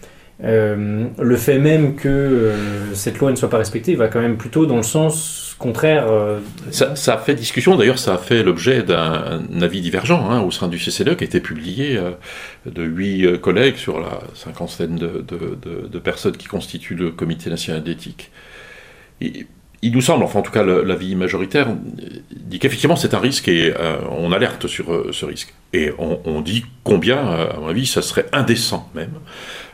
euh, 0.43 1.05
le 1.17 1.35
fait 1.37 1.57
même 1.57 1.95
que 1.95 2.51
cette 2.93 3.17
loi 3.19 3.31
ne 3.31 3.35
soit 3.35 3.49
pas 3.49 3.57
respectée 3.57 3.95
va 3.95 4.09
quand 4.09 4.21
même 4.21 4.37
plutôt 4.37 4.65
dans 4.65 4.77
le 4.77 4.83
sens 4.83 5.44
contraire. 5.57 6.07
Euh, 6.07 6.39
ça, 6.71 7.13
a 7.13 7.17
fait 7.17 7.35
discussion, 7.35 7.75
d'ailleurs, 7.75 7.99
ça 7.99 8.15
a 8.15 8.17
fait 8.17 8.43
l'objet 8.43 8.83
d'un 8.83 9.41
avis 9.61 9.81
divergent 9.81 10.29
hein, 10.29 10.41
au 10.41 10.51
sein 10.51 10.67
du 10.67 10.77
CCDE 10.77 11.15
qui 11.15 11.23
a 11.23 11.27
été 11.27 11.39
publié 11.39 11.97
euh, 11.97 12.11
de 12.65 12.83
huit 12.83 13.25
euh, 13.25 13.37
collègues 13.37 13.77
sur 13.77 13.99
la 13.99 14.19
cinquantaine 14.33 14.97
de, 14.97 15.99
personnes 15.99 16.37
qui 16.37 16.47
constituent 16.47 16.95
le 16.95 17.11
Comité 17.11 17.49
national 17.49 17.83
d'éthique. 17.83 18.31
Il, 19.81 19.91
nous 19.91 20.01
semble, 20.01 20.23
enfin 20.23 20.39
en 20.39 20.41
tout 20.41 20.51
cas 20.51 20.63
l'avis 20.63 21.15
majoritaire, 21.15 21.67
dit 22.31 22.59
qu'effectivement 22.59 22.95
c'est 22.95 23.13
un 23.13 23.19
risque 23.19 23.47
et 23.47 23.73
on 24.09 24.31
alerte 24.31 24.67
sur 24.67 24.85
ce 25.11 25.25
risque. 25.25 25.53
Et 25.73 25.91
on, 25.97 26.39
dit 26.41 26.63
combien, 26.83 27.17
à 27.17 27.57
mon 27.59 27.67
avis, 27.67 27.85
ça 27.85 28.01
serait 28.01 28.27
indécent 28.31 28.89
même 28.95 29.11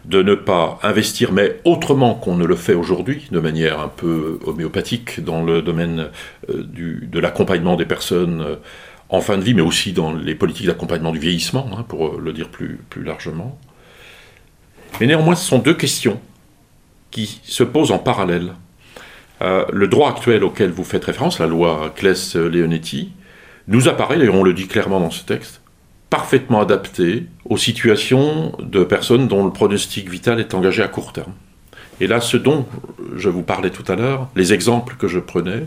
de 0.05 0.23
ne 0.23 0.35
pas 0.35 0.79
investir, 0.83 1.31
mais 1.31 1.59
autrement 1.63 2.15
qu'on 2.15 2.35
ne 2.35 2.45
le 2.45 2.55
fait 2.55 2.73
aujourd'hui, 2.73 3.27
de 3.31 3.39
manière 3.39 3.79
un 3.79 3.87
peu 3.87 4.39
homéopathique 4.45 5.23
dans 5.23 5.43
le 5.43 5.61
domaine 5.61 6.07
euh, 6.49 6.63
de 6.63 7.19
l'accompagnement 7.19 7.75
des 7.75 7.85
personnes 7.85 8.41
euh, 8.41 8.55
en 9.09 9.21
fin 9.21 9.37
de 9.37 9.43
vie, 9.43 9.53
mais 9.53 9.61
aussi 9.61 9.91
dans 9.91 10.13
les 10.13 10.35
politiques 10.35 10.67
d'accompagnement 10.67 11.11
du 11.11 11.19
vieillissement, 11.19 11.69
hein, 11.77 11.83
pour 11.83 12.19
le 12.19 12.33
dire 12.33 12.49
plus, 12.49 12.79
plus 12.89 13.03
largement. 13.03 13.59
Mais 14.99 15.07
néanmoins, 15.07 15.35
ce 15.35 15.45
sont 15.45 15.59
deux 15.59 15.73
questions 15.73 16.19
qui 17.11 17.41
se 17.43 17.63
posent 17.63 17.91
en 17.91 17.99
parallèle. 17.99 18.53
Euh, 19.41 19.65
le 19.71 19.87
droit 19.87 20.09
actuel 20.09 20.43
auquel 20.43 20.71
vous 20.71 20.83
faites 20.83 21.05
référence, 21.05 21.39
la 21.39 21.47
loi 21.47 21.91
Claes-Leonetti, 21.95 23.11
nous 23.67 23.87
apparaît, 23.87 24.19
et 24.19 24.29
on 24.29 24.43
le 24.43 24.53
dit 24.53 24.67
clairement 24.67 24.99
dans 24.99 25.11
ce 25.11 25.23
texte, 25.23 25.61
parfaitement 26.09 26.61
adapté 26.61 27.25
aux 27.45 27.57
situations 27.57 28.51
de 28.59 28.83
personnes 28.83 29.27
dont 29.27 29.45
le 29.45 29.51
pronostic 29.51 30.09
vital 30.09 30.39
est 30.39 30.53
engagé 30.53 30.83
à 30.83 30.87
court 30.87 31.13
terme. 31.13 31.33
Et 31.99 32.07
là, 32.07 32.19
ce 32.19 32.37
dont 32.37 32.65
je 33.15 33.29
vous 33.29 33.43
parlais 33.43 33.69
tout 33.69 33.89
à 33.91 33.95
l'heure, 33.95 34.27
les 34.35 34.53
exemples 34.53 34.95
que 34.97 35.07
je 35.07 35.19
prenais, 35.19 35.63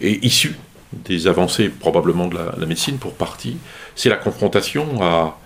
est 0.00 0.24
issu 0.24 0.54
des 0.92 1.26
avancées 1.26 1.68
probablement 1.68 2.28
de 2.28 2.36
la, 2.36 2.66
médecine 2.66 2.98
pour 2.98 3.14
partie, 3.14 3.58
c'est 3.94 4.08
la 4.08 4.16
confrontation 4.16 5.02
à, 5.02 5.38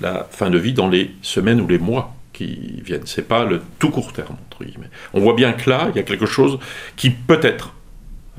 la 0.00 0.26
fin 0.30 0.50
de 0.50 0.58
vie 0.58 0.72
dans 0.72 0.88
les 0.88 1.14
semaines 1.22 1.60
ou 1.60 1.66
les 1.66 1.78
mois 1.78 2.14
qui 2.34 2.82
viennent. 2.84 3.06
C'est 3.06 3.26
pas 3.26 3.44
le 3.44 3.62
tout 3.78 3.88
court 3.88 4.12
terme, 4.12 4.36
entre 4.50 4.64
guillemets. 4.64 4.90
On 5.14 5.20
voit 5.20 5.34
bien 5.34 5.54
que 5.54 5.70
là, 5.70 5.86
il 5.88 5.96
y 5.96 6.00
a 6.00 6.02
quelque 6.02 6.26
chose 6.26 6.58
qui 6.96 7.08
peut-être 7.08 7.72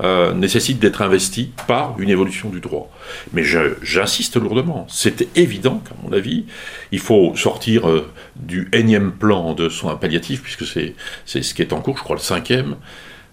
euh, 0.02 0.34
nécessite 0.34 0.78
d'être 0.78 1.00
investi 1.00 1.52
par 1.66 1.98
une 1.98 2.10
évolution 2.10 2.50
du 2.50 2.60
droit. 2.60 2.92
Mais 3.32 3.42
j'insiste 3.42 4.36
lourdement, 4.36 4.86
c'est 4.90 5.26
évident 5.38 5.78
qu'à 5.78 5.94
mon 6.02 6.12
avis, 6.12 6.44
il 6.92 6.98
faut 6.98 7.34
sortir 7.34 7.88
euh, 7.88 8.06
du 8.36 8.68
énième 8.74 9.12
plan 9.12 9.54
de 9.54 9.70
soins 9.70 9.96
palliatifs, 9.96 10.42
puisque 10.42 10.66
c'est 10.66 10.94
ce 11.24 11.54
qui 11.54 11.62
est 11.62 11.72
en 11.72 11.80
cours, 11.80 11.96
je 11.96 12.02
crois 12.02 12.16
le 12.16 12.20
cinquième, 12.20 12.76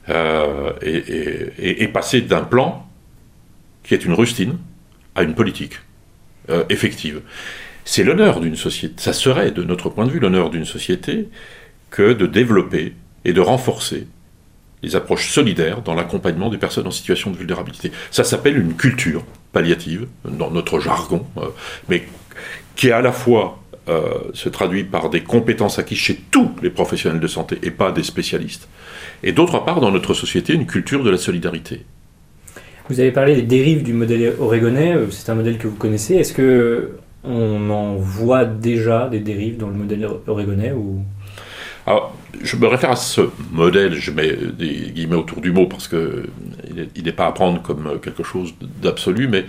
euh, 0.07 0.71
et, 0.81 1.83
et, 1.83 1.87
passer 1.89 2.21
d'un 2.21 2.43
plan 2.43 2.87
qui 3.83 3.93
est 3.93 4.05
une 4.05 4.13
rustine 4.13 4.57
à 5.15 5.23
une 5.23 5.35
politique 5.35 5.73
effective. 6.69 7.21
C'est 7.85 8.03
l'honneur 8.03 8.39
d'une 8.39 8.55
société, 8.55 8.95
ça 8.97 9.13
serait 9.13 9.51
de 9.51 9.63
notre 9.63 9.89
point 9.89 10.05
de 10.05 10.11
vue 10.11 10.19
l'honneur 10.19 10.49
d'une 10.49 10.65
société 10.65 11.27
que 11.89 12.13
de 12.13 12.25
développer 12.25 12.93
et 13.25 13.33
de 13.33 13.41
renforcer 13.41 14.07
les 14.81 14.95
approches 14.95 15.31
solidaires 15.31 15.81
dans 15.81 15.95
l'accompagnement 15.95 16.49
des 16.49 16.57
personnes 16.57 16.87
en 16.87 16.91
situation 16.91 17.31
de 17.31 17.37
vulnérabilité. 17.37 17.91
Ça 18.11 18.23
s'appelle 18.23 18.57
une 18.57 18.75
culture 18.75 19.23
palliative, 19.53 20.07
dans 20.25 20.51
notre 20.51 20.79
jargon, 20.79 21.25
euh, 21.37 21.47
mais 21.89 22.03
qui 22.75 22.91
à 22.91 23.01
la 23.01 23.11
fois 23.11 23.59
euh, 23.89 24.19
se 24.33 24.49
traduit 24.49 24.83
par 24.83 25.09
des 25.09 25.21
compétences 25.21 25.79
acquises 25.79 25.99
chez 25.99 26.19
tous 26.31 26.51
les 26.61 26.69
professionnels 26.69 27.19
de 27.19 27.27
santé 27.27 27.59
et 27.63 27.71
pas 27.71 27.91
des 27.91 28.03
spécialistes, 28.03 28.67
et 29.23 29.31
d'autre 29.31 29.63
part 29.63 29.79
dans 29.79 29.91
notre 29.91 30.13
société 30.13 30.53
une 30.53 30.65
culture 30.65 31.03
de 31.03 31.09
la 31.09 31.17
solidarité. 31.17 31.85
Vous 32.89 32.99
avez 32.99 33.11
parlé 33.11 33.35
des 33.35 33.43
dérives 33.43 33.83
du 33.83 33.93
modèle 33.93 34.35
oregonais, 34.39 34.93
euh, 34.93 35.09
c'est 35.11 35.29
un 35.29 35.35
modèle 35.35 35.57
que 35.57 35.67
vous 35.67 35.75
connaissez. 35.75 36.15
Est-ce 36.15 36.33
que 36.33 36.97
on 37.23 37.69
en 37.69 37.95
voit 37.95 38.45
déjà 38.45 39.07
des 39.09 39.19
dérives 39.19 39.57
dans 39.57 39.69
le 39.69 39.75
modèle 39.75 40.07
oregonais 40.27 40.71
ou? 40.71 41.03
Alors, 41.85 42.15
je 42.41 42.55
me 42.55 42.67
réfère 42.67 42.91
à 42.91 42.95
ce 42.95 43.21
modèle, 43.51 43.95
je 43.95 44.11
mets 44.11 44.35
des 44.57 44.91
guillemets 44.91 45.15
autour 45.15 45.41
du 45.41 45.51
mot 45.51 45.67
parce 45.67 45.87
qu'il 45.87 47.03
n'est 47.03 47.11
pas 47.11 47.27
à 47.27 47.31
prendre 47.31 47.61
comme 47.61 47.99
quelque 48.01 48.23
chose 48.23 48.53
d'absolu, 48.81 49.27
mais 49.27 49.45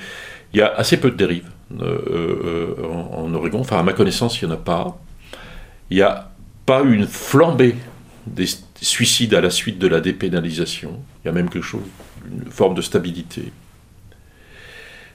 il 0.52 0.58
y 0.58 0.62
a 0.62 0.72
assez 0.74 0.96
peu 0.96 1.10
de 1.10 1.16
dérives 1.16 1.50
euh, 1.80 2.74
euh, 2.78 2.86
en, 2.86 3.32
Oregon. 3.34 3.60
Enfin, 3.60 3.78
à 3.78 3.82
ma 3.82 3.92
connaissance, 3.92 4.40
il 4.40 4.46
n'y 4.46 4.52
en 4.52 4.54
a 4.54 4.58
pas. 4.58 4.98
Il 5.90 5.96
n'y 5.96 6.02
a 6.02 6.30
pas 6.66 6.82
une 6.82 7.06
flambée 7.06 7.76
des 8.26 8.46
suicides 8.80 9.34
à 9.34 9.40
la 9.40 9.50
suite 9.50 9.78
de 9.78 9.86
la 9.86 10.00
dépénalisation. 10.00 11.00
Il 11.22 11.28
y 11.28 11.30
a 11.30 11.32
même 11.32 11.50
quelque 11.50 11.64
chose, 11.64 11.82
une 12.26 12.50
forme 12.50 12.74
de 12.74 12.82
stabilité. 12.82 13.52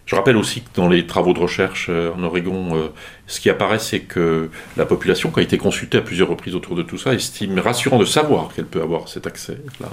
Je 0.09 0.15
rappelle 0.15 0.37
aussi 0.37 0.61
que 0.61 0.69
dans 0.73 0.89
les 0.89 1.05
travaux 1.05 1.33
de 1.33 1.39
recherche 1.39 1.85
euh, 1.91 2.11
en 2.17 2.23
Oregon, 2.23 2.75
euh, 2.75 2.87
ce 3.27 3.39
qui 3.39 3.47
apparaît, 3.47 3.77
c'est 3.77 3.99
que 3.99 4.49
la 4.75 4.87
population, 4.87 5.29
qui 5.29 5.39
a 5.39 5.43
été 5.43 5.59
consultée 5.59 5.99
à 5.99 6.01
plusieurs 6.01 6.29
reprises 6.29 6.55
autour 6.55 6.75
de 6.75 6.81
tout 6.81 6.97
ça, 6.97 7.13
estime 7.13 7.59
rassurant 7.59 7.99
de 7.99 8.05
savoir 8.05 8.49
qu'elle 8.51 8.65
peut 8.65 8.81
avoir 8.81 9.07
cet 9.07 9.27
accès-là. 9.27 9.89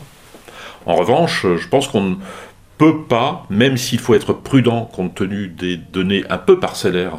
En 0.86 0.94
revanche, 0.94 1.44
euh, 1.44 1.58
je 1.58 1.68
pense 1.68 1.88
qu'on 1.88 2.00
ne 2.00 2.14
peut 2.78 3.02
pas, 3.02 3.44
même 3.50 3.76
s'il 3.76 3.98
faut 3.98 4.14
être 4.14 4.32
prudent 4.32 4.86
compte 4.86 5.14
tenu 5.14 5.48
des 5.48 5.76
données 5.76 6.24
un 6.30 6.38
peu 6.38 6.58
parcellaires 6.58 7.18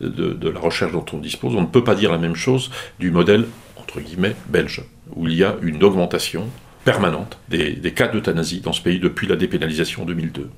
de, 0.00 0.48
la 0.48 0.60
recherche 0.60 0.92
dont 0.92 1.04
on 1.12 1.18
dispose, 1.18 1.54
on 1.54 1.62
ne 1.62 1.66
peut 1.66 1.84
pas 1.84 1.94
dire 1.94 2.10
la 2.12 2.18
même 2.18 2.34
chose 2.34 2.70
du 2.98 3.10
modèle, 3.10 3.46
entre 3.76 4.00
guillemets, 4.00 4.36
belge, 4.48 4.82
où 5.16 5.28
il 5.28 5.34
y 5.34 5.44
a 5.44 5.56
une 5.60 5.82
augmentation 5.84 6.48
permanente 6.84 7.38
des, 7.48 7.92
cas 7.94 8.08
d'euthanasie 8.08 8.60
dans 8.60 8.72
ce 8.72 8.82
pays 8.82 9.00
depuis 9.00 9.26
la 9.26 9.36
dépénalisation 9.36 10.02
en 10.02 10.06
2002. 10.06 10.48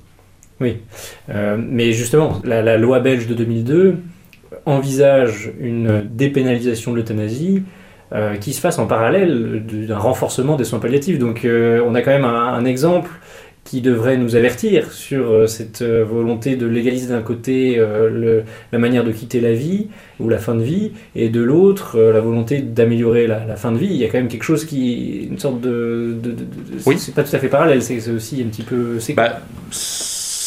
Oui, 0.59 0.77
euh, 1.29 1.57
mais 1.59 1.91
justement, 1.91 2.41
la, 2.43 2.77
loi 2.77 2.99
belge 2.99 3.27
de 3.27 3.33
2002 3.33 3.97
envisage 4.65 5.51
une 5.59 6.03
dépénalisation 6.09 6.91
de 6.91 6.97
l'euthanasie 6.97 7.63
euh, 8.13 8.35
qui 8.37 8.53
se 8.53 8.61
fasse 8.61 8.79
en 8.79 8.87
parallèle 8.87 9.63
d'un 9.65 9.97
renforcement 9.97 10.55
des 10.55 10.63
soins 10.63 10.79
palliatifs. 10.79 11.19
Donc 11.19 11.45
euh, 11.45 11.83
on 11.85 11.93
a 11.93 12.01
quand 12.01 12.11
même 12.11 12.25
un, 12.25 12.65
exemple 12.65 13.11
qui 13.65 13.81
devrait 13.81 14.17
nous 14.17 14.37
avertir 14.37 14.93
sur 14.93 15.47
cette 15.49 15.83
volonté 15.83 16.55
de 16.55 16.65
légaliser 16.65 17.09
d'un 17.09 17.21
côté 17.21 17.77
la 18.71 18.79
manière 18.79 19.03
de 19.03 19.11
quitter 19.11 19.41
la 19.41 19.51
vie 19.51 19.89
ou 20.21 20.29
la 20.29 20.37
fin 20.37 20.55
de 20.55 20.63
vie, 20.63 20.93
et 21.17 21.27
de 21.27 21.41
l'autre 21.41 21.99
la 21.99 22.21
volonté 22.21 22.61
d'améliorer 22.61 23.27
la, 23.27 23.57
fin 23.57 23.73
de 23.73 23.77
vie. 23.77 23.87
Il 23.87 23.97
y 23.97 24.05
a 24.05 24.07
quand 24.07 24.19
même 24.19 24.29
quelque 24.29 24.45
chose 24.45 24.63
qui, 24.63 25.25
une 25.29 25.37
sorte 25.37 25.59
de, 25.59 26.15
oui. 26.85 26.97
c'est 26.97 27.13
pas 27.13 27.25
tout 27.25 27.35
à 27.35 27.39
fait 27.39 27.49
parallèle, 27.49 27.81
c'est 27.81 28.09
aussi 28.09 28.41
un 28.41 28.47
petit 28.47 28.63
peu. 28.63 28.99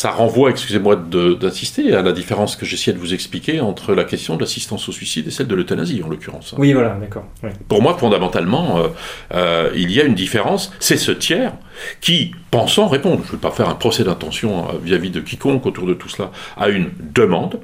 Ça 0.00 0.12
renvoie, 0.12 0.48
excusez-moi 0.48 0.96
d'insister, 0.96 1.94
à 1.94 2.00
la 2.00 2.12
différence 2.12 2.56
que 2.56 2.64
j'essayais 2.64 2.94
de 2.94 2.98
vous 2.98 3.12
expliquer 3.12 3.60
entre 3.60 3.92
la 3.92 4.04
question 4.04 4.36
de 4.36 4.40
l'assistance 4.40 4.88
au 4.88 4.92
suicide 4.92 5.26
et 5.28 5.30
celle 5.30 5.46
de 5.46 5.54
l'euthanasie, 5.54 6.02
en 6.02 6.08
l'occurrence. 6.08 6.54
Oui, 6.56 6.72
voilà, 6.72 6.96
d'accord. 6.98 7.26
Pour 7.68 7.82
moi, 7.82 7.98
fondamentalement, 7.98 8.78
euh, 8.78 8.88
euh, 9.34 9.70
il 9.76 9.92
y 9.92 10.00
a 10.00 10.04
une 10.04 10.14
différence. 10.14 10.72
C'est 10.80 10.96
ce 10.96 11.12
tiers 11.12 11.52
qui, 12.00 12.34
pensant 12.50 12.88
répondre, 12.88 13.20
je 13.24 13.26
ne 13.26 13.32
vais 13.32 13.42
pas 13.42 13.50
faire 13.50 13.68
un 13.68 13.74
procès 13.74 14.02
d'intention 14.02 14.70
euh, 14.70 14.78
vis-à-vis 14.82 15.10
de 15.10 15.20
quiconque 15.20 15.66
autour 15.66 15.86
de 15.86 15.92
tout 15.92 16.08
cela, 16.08 16.30
à 16.56 16.70
une 16.70 16.88
demande 17.14 17.60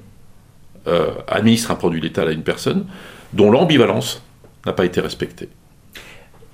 administre 1.26 1.70
un 1.70 1.74
produit 1.74 2.02
létal 2.02 2.28
à 2.28 2.32
une 2.32 2.44
personne 2.44 2.84
dont 3.32 3.50
l'ambivalence 3.50 4.22
n'a 4.66 4.74
pas 4.74 4.84
été 4.84 5.00
respectée. 5.00 5.48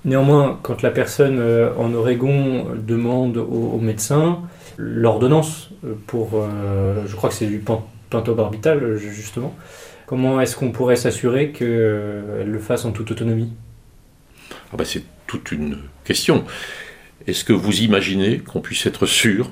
Néanmoins, 0.04 0.58
quand 0.62 0.82
la 0.82 0.90
personne 0.90 1.40
en 1.78 1.94
Oregon 1.94 2.66
demande 2.76 3.36
au, 3.36 3.78
médecin 3.78 4.40
l'ordonnance 4.76 5.70
pour, 6.08 6.44
je 7.06 7.14
crois 7.14 7.28
que 7.28 7.36
c'est 7.36 7.46
du 7.46 7.62
pentobarbital 8.10 8.96
justement, 8.96 9.54
comment 10.06 10.40
est-ce 10.40 10.56
qu'on 10.56 10.72
pourrait 10.72 10.96
s'assurer 10.96 11.52
qu'elle 11.52 12.50
le 12.50 12.58
fasse 12.58 12.84
en 12.84 12.90
toute 12.90 13.12
autonomie? 13.12 13.52
Ah 14.72 14.76
ben, 14.76 14.84
C'est 14.84 15.04
toute 15.26 15.52
une 15.52 15.78
question. 16.04 16.44
Est-ce 17.26 17.44
que 17.44 17.52
vous 17.52 17.80
imaginez 17.80 18.38
qu'on 18.38 18.60
puisse 18.60 18.84
être 18.86 19.06
sûr 19.06 19.50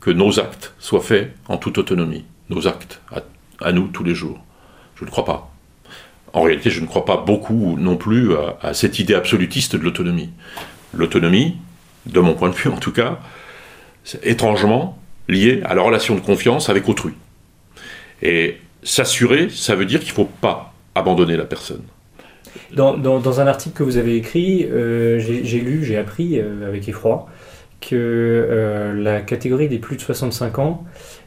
que 0.00 0.10
nos 0.10 0.40
actes 0.40 0.74
soient 0.78 1.02
faits 1.02 1.32
en 1.46 1.58
toute 1.58 1.78
autonomie? 1.78 2.24
Nos 2.48 2.66
actes, 2.66 3.00
à, 3.60 3.72
nous, 3.72 3.88
tous 3.88 4.04
les 4.04 4.14
jours? 4.14 4.44
Je 4.96 5.04
ne 5.04 5.10
crois 5.10 5.24
pas. 5.24 5.51
En 6.32 6.42
réalité, 6.42 6.70
je 6.70 6.80
ne 6.80 6.86
crois 6.86 7.04
pas 7.04 7.16
beaucoup 7.16 7.76
non 7.78 7.96
plus 7.96 8.30
à, 8.60 8.74
cette 8.74 8.98
idée 8.98 9.14
absolutiste 9.14 9.76
de 9.76 9.82
l'autonomie. 9.82 10.30
L'autonomie, 10.94 11.56
de 12.06 12.20
mon 12.20 12.34
point 12.34 12.48
de 12.48 12.54
vue 12.54 12.70
en 12.70 12.78
tout 12.78 12.92
cas, 12.92 13.18
c'est 14.04 14.26
étrangement 14.26 14.98
lié 15.28 15.60
à 15.64 15.74
la 15.74 15.82
relation 15.82 16.14
de 16.14 16.20
confiance 16.20 16.68
avec 16.68 16.88
autrui. 16.88 17.12
Et 18.22 18.56
s'assurer, 18.82 19.48
ça 19.50 19.74
veut 19.74 19.84
dire 19.84 20.00
qu'il 20.00 20.10
ne 20.10 20.14
faut 20.14 20.30
pas 20.40 20.74
abandonner 20.94 21.36
la 21.36 21.44
personne. 21.44 21.82
Dans, 22.74 22.96
dans, 22.96 23.40
un 23.40 23.46
article 23.46 23.76
que 23.76 23.82
vous 23.82 23.96
avez 23.96 24.16
écrit, 24.16 24.64
euh, 24.64 25.18
j'ai 25.18 25.60
lu, 25.60 25.84
j'ai 25.84 25.96
appris 25.96 26.38
euh, 26.38 26.68
avec 26.68 26.88
effroi 26.88 27.26
que 27.80 27.94
euh, 27.94 28.92
la 28.94 29.20
catégorie 29.20 29.68
des 29.68 29.78
plus 29.78 29.96
de 29.96 30.02
65 30.02 30.58
ans 30.58 30.84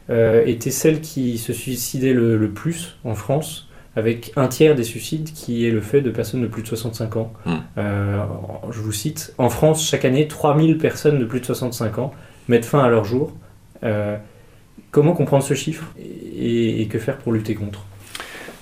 était 0.08 0.70
celle 0.70 1.00
qui 1.00 1.36
se 1.36 1.52
suicidait 1.52 2.12
le, 2.12 2.48
plus 2.48 2.96
en 3.04 3.16
France, 3.16 3.65
avec 3.96 4.32
un 4.36 4.46
tiers 4.48 4.74
des 4.74 4.84
suicides 4.84 5.32
qui 5.32 5.66
est 5.66 5.70
le 5.70 5.80
fait 5.80 6.02
de 6.02 6.10
personnes 6.10 6.42
de 6.42 6.46
plus 6.46 6.62
de 6.62 6.68
65 6.68 7.16
ans. 7.16 7.32
Hmm. 7.46 7.56
je 7.76 8.80
vous 8.80 8.92
cite, 8.92 9.34
en 9.38 9.48
France, 9.48 9.88
chaque 9.88 10.04
année, 10.04 10.28
3000 10.28 10.78
personnes 10.78 11.18
de 11.18 11.24
plus 11.24 11.40
de 11.40 11.46
65 11.46 11.98
ans 11.98 12.12
mettent 12.48 12.66
fin 12.66 12.80
à 12.80 12.88
leur 12.88 13.04
jour. 13.04 13.32
comment 14.90 15.14
comprendre 15.14 15.42
ce 15.42 15.54
chiffre 15.54 15.84
et 15.98 16.86
que 16.90 16.98
faire 16.98 17.16
pour 17.16 17.32
lutter 17.32 17.54
contre? 17.54 17.86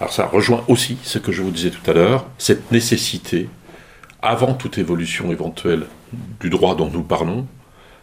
Alors 0.00 0.12
ça 0.12 0.26
rejoint 0.26 0.64
aussi 0.68 0.98
ce 1.02 1.18
que 1.18 1.32
je 1.32 1.42
vous 1.42 1.50
disais 1.50 1.70
tout 1.70 1.88
à 1.90 1.94
l'heure, 1.94 2.26
cette 2.38 2.72
nécessité, 2.72 3.48
avant 4.22 4.54
toute 4.54 4.78
évolution 4.78 5.30
éventuelle 5.30 5.86
du 6.40 6.50
droit 6.50 6.74
dont 6.74 6.90
nous 6.90 7.02
parlons, 7.02 7.46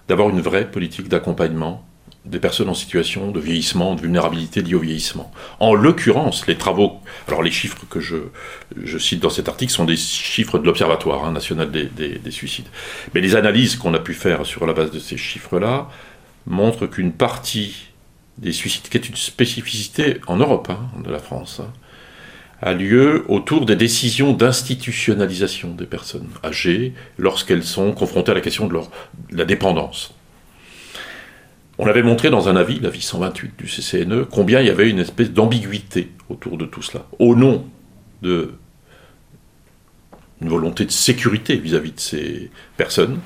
d'avoir 0.08 0.30
une 0.30 0.42
vraie 0.42 0.70
politique 0.70 1.10
d'accompagnement 1.10 1.86
des 2.26 2.40
personnes 2.40 2.70
en 2.70 2.76
situation 2.76 3.32
de 3.32 3.40
vieillissement, 3.40 3.96
de 3.96 4.02
vulnérabilité 4.02 4.62
liée 4.62 4.76
au 4.76 4.80
vieillissement. 4.80 5.32
En 5.60 5.74
l'occurrence, 5.74 6.46
les 6.46 6.56
travaux, 6.56 7.00
alors 7.28 7.42
les 7.42 7.50
chiffres 7.50 7.86
que 7.90 8.00
je, 8.00 8.18
cite 9.00 9.20
dans 9.20 9.32
cet 9.32 9.50
article 9.50 9.72
sont 9.72 9.86
des 9.86 9.98
chiffres 9.98 10.60
de 10.60 10.66
l'Observatoire 10.66 11.26
hein, 11.26 11.32
national 11.32 11.72
des, 11.72 11.86
des, 11.88 12.32
suicides. 12.32 12.68
Mais 13.14 13.22
les 13.22 13.36
analyses 13.36 13.76
qu'on 13.76 13.94
a 13.96 14.00
pu 14.00 14.14
faire 14.14 14.46
sur 14.46 14.68
la 14.68 14.74
base 14.74 14.92
de 14.92 15.00
ces 15.00 15.18
chiffres-là 15.18 15.90
montrent 16.46 16.86
qu'une 16.86 17.12
partie 17.12 17.88
des 18.38 18.52
suicides, 18.52 18.88
qui 18.90 18.98
est 18.98 19.10
une 19.10 19.16
spécificité 19.16 20.18
en 20.28 20.38
Europe, 20.38 20.70
hein, 20.70 21.02
de 21.04 21.10
la 21.10 21.20
France, 21.20 21.60
hein, 21.60 21.74
a 22.62 22.74
lieu 22.74 23.26
autour 23.28 23.66
des 23.66 23.76
décisions 23.76 24.34
d'institutionnalisation 24.34 25.70
des 25.74 25.88
personnes 25.88 26.30
âgées 26.44 26.94
lorsqu'elles 27.18 27.64
sont 27.64 27.92
confrontées 27.94 28.32
à 28.32 28.36
la 28.36 28.42
question 28.42 28.68
de, 28.68 28.74
leur, 28.74 28.92
la 29.32 29.46
dépendance. 29.46 30.14
On 31.82 31.88
avait 31.88 32.04
montré 32.04 32.30
dans 32.30 32.48
un 32.48 32.56
avis, 32.56 32.80
l'avis 32.80 33.02
128 33.02 33.58
du 33.58 33.66
CCNE, 33.66 34.26
combien 34.26 34.62
il 34.62 34.68
y 34.68 34.70
avait 34.70 34.90
une 34.90 35.00
espèce 35.00 35.32
d'ambiguïté 35.32 36.12
autour 36.30 36.58
de 36.58 36.66
tout 36.66 36.82
cela, 36.82 37.06
au 37.20 37.36
nom 37.36 37.66
de 38.22 38.54
une 40.42 40.50
volonté 40.50 40.86
de 40.86 40.92
sécurité 40.92 41.56
vis-à-vis 41.58 41.92
de 41.92 42.00
ces 42.00 42.52
personnes. 42.78 43.20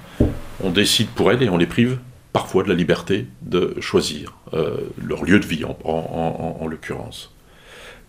On 0.63 0.69
décide 0.69 1.07
pour 1.09 1.31
elles 1.31 1.43
et 1.43 1.49
on 1.49 1.57
les 1.57 1.67
prive 1.67 1.99
parfois 2.33 2.63
de 2.63 2.69
la 2.69 2.75
liberté 2.75 3.27
de 3.43 3.75
choisir 3.79 4.35
euh, 4.53 4.77
leur 5.01 5.23
lieu 5.23 5.39
de 5.39 5.45
vie 5.45 5.63
en 5.63 6.67
l'occurrence 6.67 7.35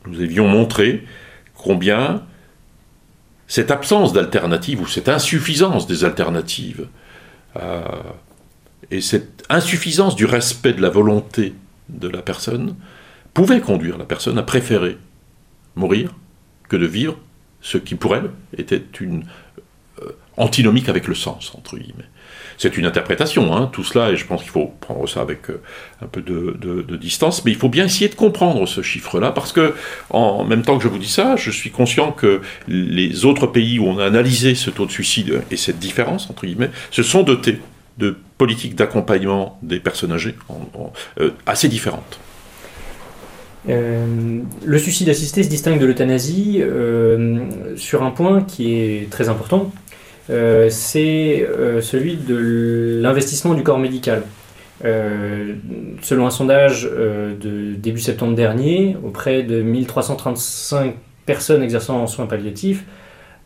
nous 0.07 0.21
avions 0.21 0.49
montré 0.49 1.05
combien 1.55 2.23
cette 3.49 3.71
absence 3.71 4.13
d'alternative 4.13 4.81
ou 4.81 4.87
cette 4.87 5.09
insuffisance 5.09 5.87
des 5.87 6.05
alternatives 6.05 6.89
euh, 7.57 7.81
et 8.91 9.01
cette 9.01 9.45
insuffisance 9.49 10.17
du 10.17 10.25
respect 10.25 10.73
de 10.73 10.83
la 10.83 10.91
volonté 10.91 11.55
de 11.89 12.09
la 12.09 12.23
personne 12.23 12.77
pouvait 13.35 13.61
conduire 13.61 13.99
la 13.99 14.05
personne 14.05 14.39
à 14.39 14.43
préférer 14.43 14.99
mourir 15.75 16.15
que 16.69 16.77
de 16.77 16.87
vivre 16.87 17.19
ce 17.61 17.79
qui 17.79 17.95
pour 17.95 18.17
elle 18.17 18.31
était 18.57 18.83
une 19.01 19.25
euh, 20.03 20.11
antinomique 20.37 20.89
avec 20.89 21.07
le 21.07 21.15
sens 21.15 21.53
entre 21.55 21.77
guillemets. 21.77 22.09
C'est 22.59 22.79
une 22.79 22.87
interprétation, 22.87 23.55
hein, 23.55 23.69
tout 23.71 23.85
cela, 23.85 24.11
et 24.11 24.17
je 24.17 24.25
pense 24.27 24.43
qu'il 24.43 24.51
faut 24.51 24.73
prendre 24.81 25.07
ça 25.07 25.21
avec 25.21 25.51
euh, 25.51 25.61
un 26.01 26.07
peu 26.07 26.23
de, 26.23 26.97
distance, 26.97 27.45
mais 27.45 27.51
il 27.51 27.57
faut 27.57 27.69
bien 27.69 27.85
essayer 27.85 28.09
de 28.09 28.15
comprendre 28.15 28.67
ce 28.67 28.81
chiffre-là, 28.81 29.33
parce 29.33 29.53
que 29.53 29.75
en 30.11 30.45
même 30.45 30.63
temps 30.63 30.79
que 30.79 30.85
je 30.85 30.89
vous 30.89 30.99
dis 30.99 31.09
ça, 31.09 31.37
je 31.37 31.51
suis 31.51 31.71
conscient 31.71 32.13
que 32.13 32.41
les 32.69 33.27
autres 33.27 33.47
pays 33.47 33.79
où 33.79 33.87
on 33.87 33.99
a 33.99 34.07
analysé 34.07 34.55
ce 34.55 34.71
taux 34.71 34.87
de 34.87 34.91
suicide 34.91 35.43
et 35.51 35.57
cette 35.57 35.79
différence, 35.79 36.31
entre 36.31 36.47
guillemets, 36.47 36.71
se 36.91 37.03
sont 37.03 37.23
dotés 37.23 37.59
de 37.99 38.17
politiques 38.39 38.75
d'accompagnement 38.75 39.59
des 39.63 39.81
personnes 39.81 40.13
âgées 40.13 40.35
euh, 41.21 41.31
assez 41.47 41.69
différentes. 41.69 42.21
Euh, 43.69 44.41
le 44.65 44.79
suicide 44.79 45.09
assisté 45.09 45.43
se 45.43 45.49
distingue 45.49 45.81
de 45.81 45.87
l'euthanasie 45.87 46.63
sur 47.77 48.03
un 48.03 48.11
point 48.11 48.43
qui 48.43 48.75
est 48.75 49.11
très 49.11 49.29
important, 49.29 49.73
euh, 50.29 50.69
c'est 50.71 51.47
euh, 51.49 51.81
celui 51.81 52.17
de 52.17 52.99
l'investissement 53.01 53.55
du 53.55 53.63
corps 53.63 53.79
médical. 53.79 54.23
Euh, 54.85 55.55
selon 56.03 56.27
un 56.27 56.31
sondage 56.31 56.85
de 56.85 57.75
début 57.75 58.01
septembre 58.01 58.35
dernier, 58.35 58.97
auprès 59.05 59.43
de 59.43 59.63
1335 59.63 60.97
personnes 61.25 61.63
exerçant 61.63 62.03
en 62.03 62.07
soins 62.07 62.27
palliatifs, 62.27 62.85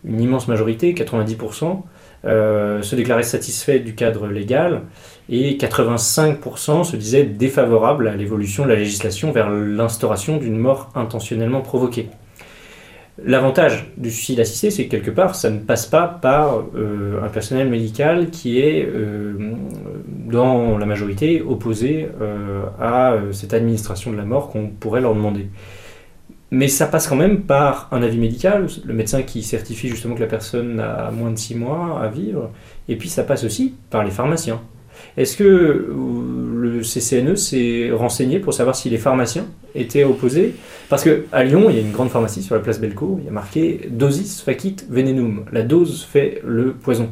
une 0.04 0.20
immense 0.20 0.48
majorité, 0.48 0.92
90%, 0.94 1.82
se 2.24 2.94
déclaraient 2.94 3.22
satisfaits 3.22 3.78
du 3.78 3.94
cadre 3.94 4.26
légal 4.26 4.83
et 5.30 5.56
85% 5.56 6.85
se 6.85 6.96
disaient 6.96 7.24
défavorables 7.24 8.09
à 8.09 8.16
l'évolution 8.16 8.64
de 8.64 8.70
la 8.70 8.76
législation 8.76 9.33
vers 9.33 9.48
l'instauration 9.48 10.37
d'une 10.37 10.59
mort 10.59 10.90
intentionnellement 10.94 11.61
provoquée. 11.61 12.09
L'avantage 13.22 13.92
du 13.98 14.11
suicide 14.11 14.40
assisté, 14.40 14.70
c'est 14.70 14.87
que 14.87 14.90
quelque 14.90 15.11
part, 15.11 15.35
ça 15.35 15.50
ne 15.50 15.59
passe 15.59 15.85
pas 15.85 16.06
par 16.06 16.62
euh, 16.74 17.22
un 17.22 17.28
personnel 17.28 17.68
médical 17.68 18.30
qui 18.30 18.61
est, 18.61 18.87
euh, 18.87 19.35
dans 20.26 20.78
la 20.78 20.87
majorité, 20.87 21.42
opposé 21.42 22.09
euh, 22.20 22.62
à 22.80 23.16
cette 23.33 23.52
administration 23.52 24.11
de 24.11 24.16
la 24.16 24.24
mort 24.24 24.48
qu'on 24.48 24.68
pourrait 24.68 25.02
leur 25.02 25.14
demander. 25.14 25.48
Mais 26.52 26.66
ça 26.68 26.86
passe 26.86 27.06
quand 27.06 27.16
même 27.16 27.42
par 27.42 27.88
un 27.92 28.02
avis 28.02 28.18
médical, 28.18 28.66
le 28.84 28.94
médecin 28.94 29.22
qui 29.22 29.42
certifie 29.42 29.88
justement 29.88 30.16
que 30.16 30.20
la 30.20 30.26
personne 30.26 30.80
a 30.80 31.10
moins 31.10 31.30
de 31.30 31.38
6 31.38 31.54
mois 31.54 32.00
à 32.02 32.08
vivre, 32.08 32.50
et 32.88 32.96
puis 32.96 33.08
ça 33.08 33.22
passe 33.22 33.44
aussi 33.44 33.74
par 33.88 34.02
les 34.02 34.10
pharmaciens. 34.10 34.60
Est-ce 35.16 35.36
que 35.36 35.88
le 36.70 36.83
CCNE 36.83 37.37
s'est 37.37 37.90
renseigné 37.92 38.38
pour 38.38 38.54
savoir 38.54 38.76
si 38.76 38.90
les 38.90 38.98
pharmaciens 38.98 39.46
étaient 39.74 40.04
opposés 40.04 40.54
Parce 40.88 41.04
qu'à 41.04 41.44
Lyon, 41.44 41.66
il 41.68 41.76
y 41.76 41.78
a 41.78 41.83
une 41.83 41.92
grande 41.92 42.11
pharmacie 42.11 42.42
sur 42.42 42.54
la 42.54 42.61
place 42.61 42.80
Belco, 42.80 43.18
il 43.20 43.26
y 43.26 43.28
a 43.28 43.33
marqué 43.33 43.88
dosis 43.90 44.42
facit 44.42 44.87
venenum. 44.88 45.44
La 45.52 45.62
dose 45.62 46.04
fait 46.11 46.42
le 46.44 46.72
poison. 46.72 47.11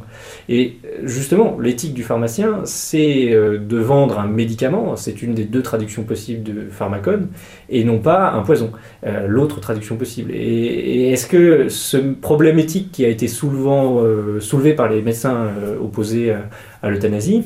Et 0.49 0.77
justement, 1.03 1.57
l'éthique 1.59 1.93
du 1.93 2.03
pharmacien, 2.03 2.61
c'est 2.65 3.31
euh, 3.31 3.57
de 3.57 3.77
vendre 3.77 4.19
un 4.19 4.27
médicament, 4.27 4.95
c'est 4.95 5.21
une 5.21 5.33
des 5.33 5.45
deux 5.45 5.61
traductions 5.61 6.03
possibles 6.03 6.43
de 6.43 6.69
pharmacone, 6.69 7.29
et 7.69 7.83
non 7.83 7.99
pas 7.99 8.31
un 8.31 8.41
poison, 8.41 8.71
euh, 9.05 9.27
l'autre 9.27 9.59
traduction 9.59 9.95
possible. 9.95 10.31
Et, 10.33 11.11
est-ce 11.11 11.27
que 11.27 11.69
ce 11.69 11.97
problème 11.97 12.59
éthique 12.59 12.91
qui 12.91 13.05
a 13.05 13.07
été 13.07 13.27
euh, 13.27 14.39
soulevé 14.39 14.73
par 14.73 14.89
les 14.89 15.01
médecins 15.01 15.47
opposés 15.81 16.33
à 16.81 16.89
l'euthanasie, 16.89 17.43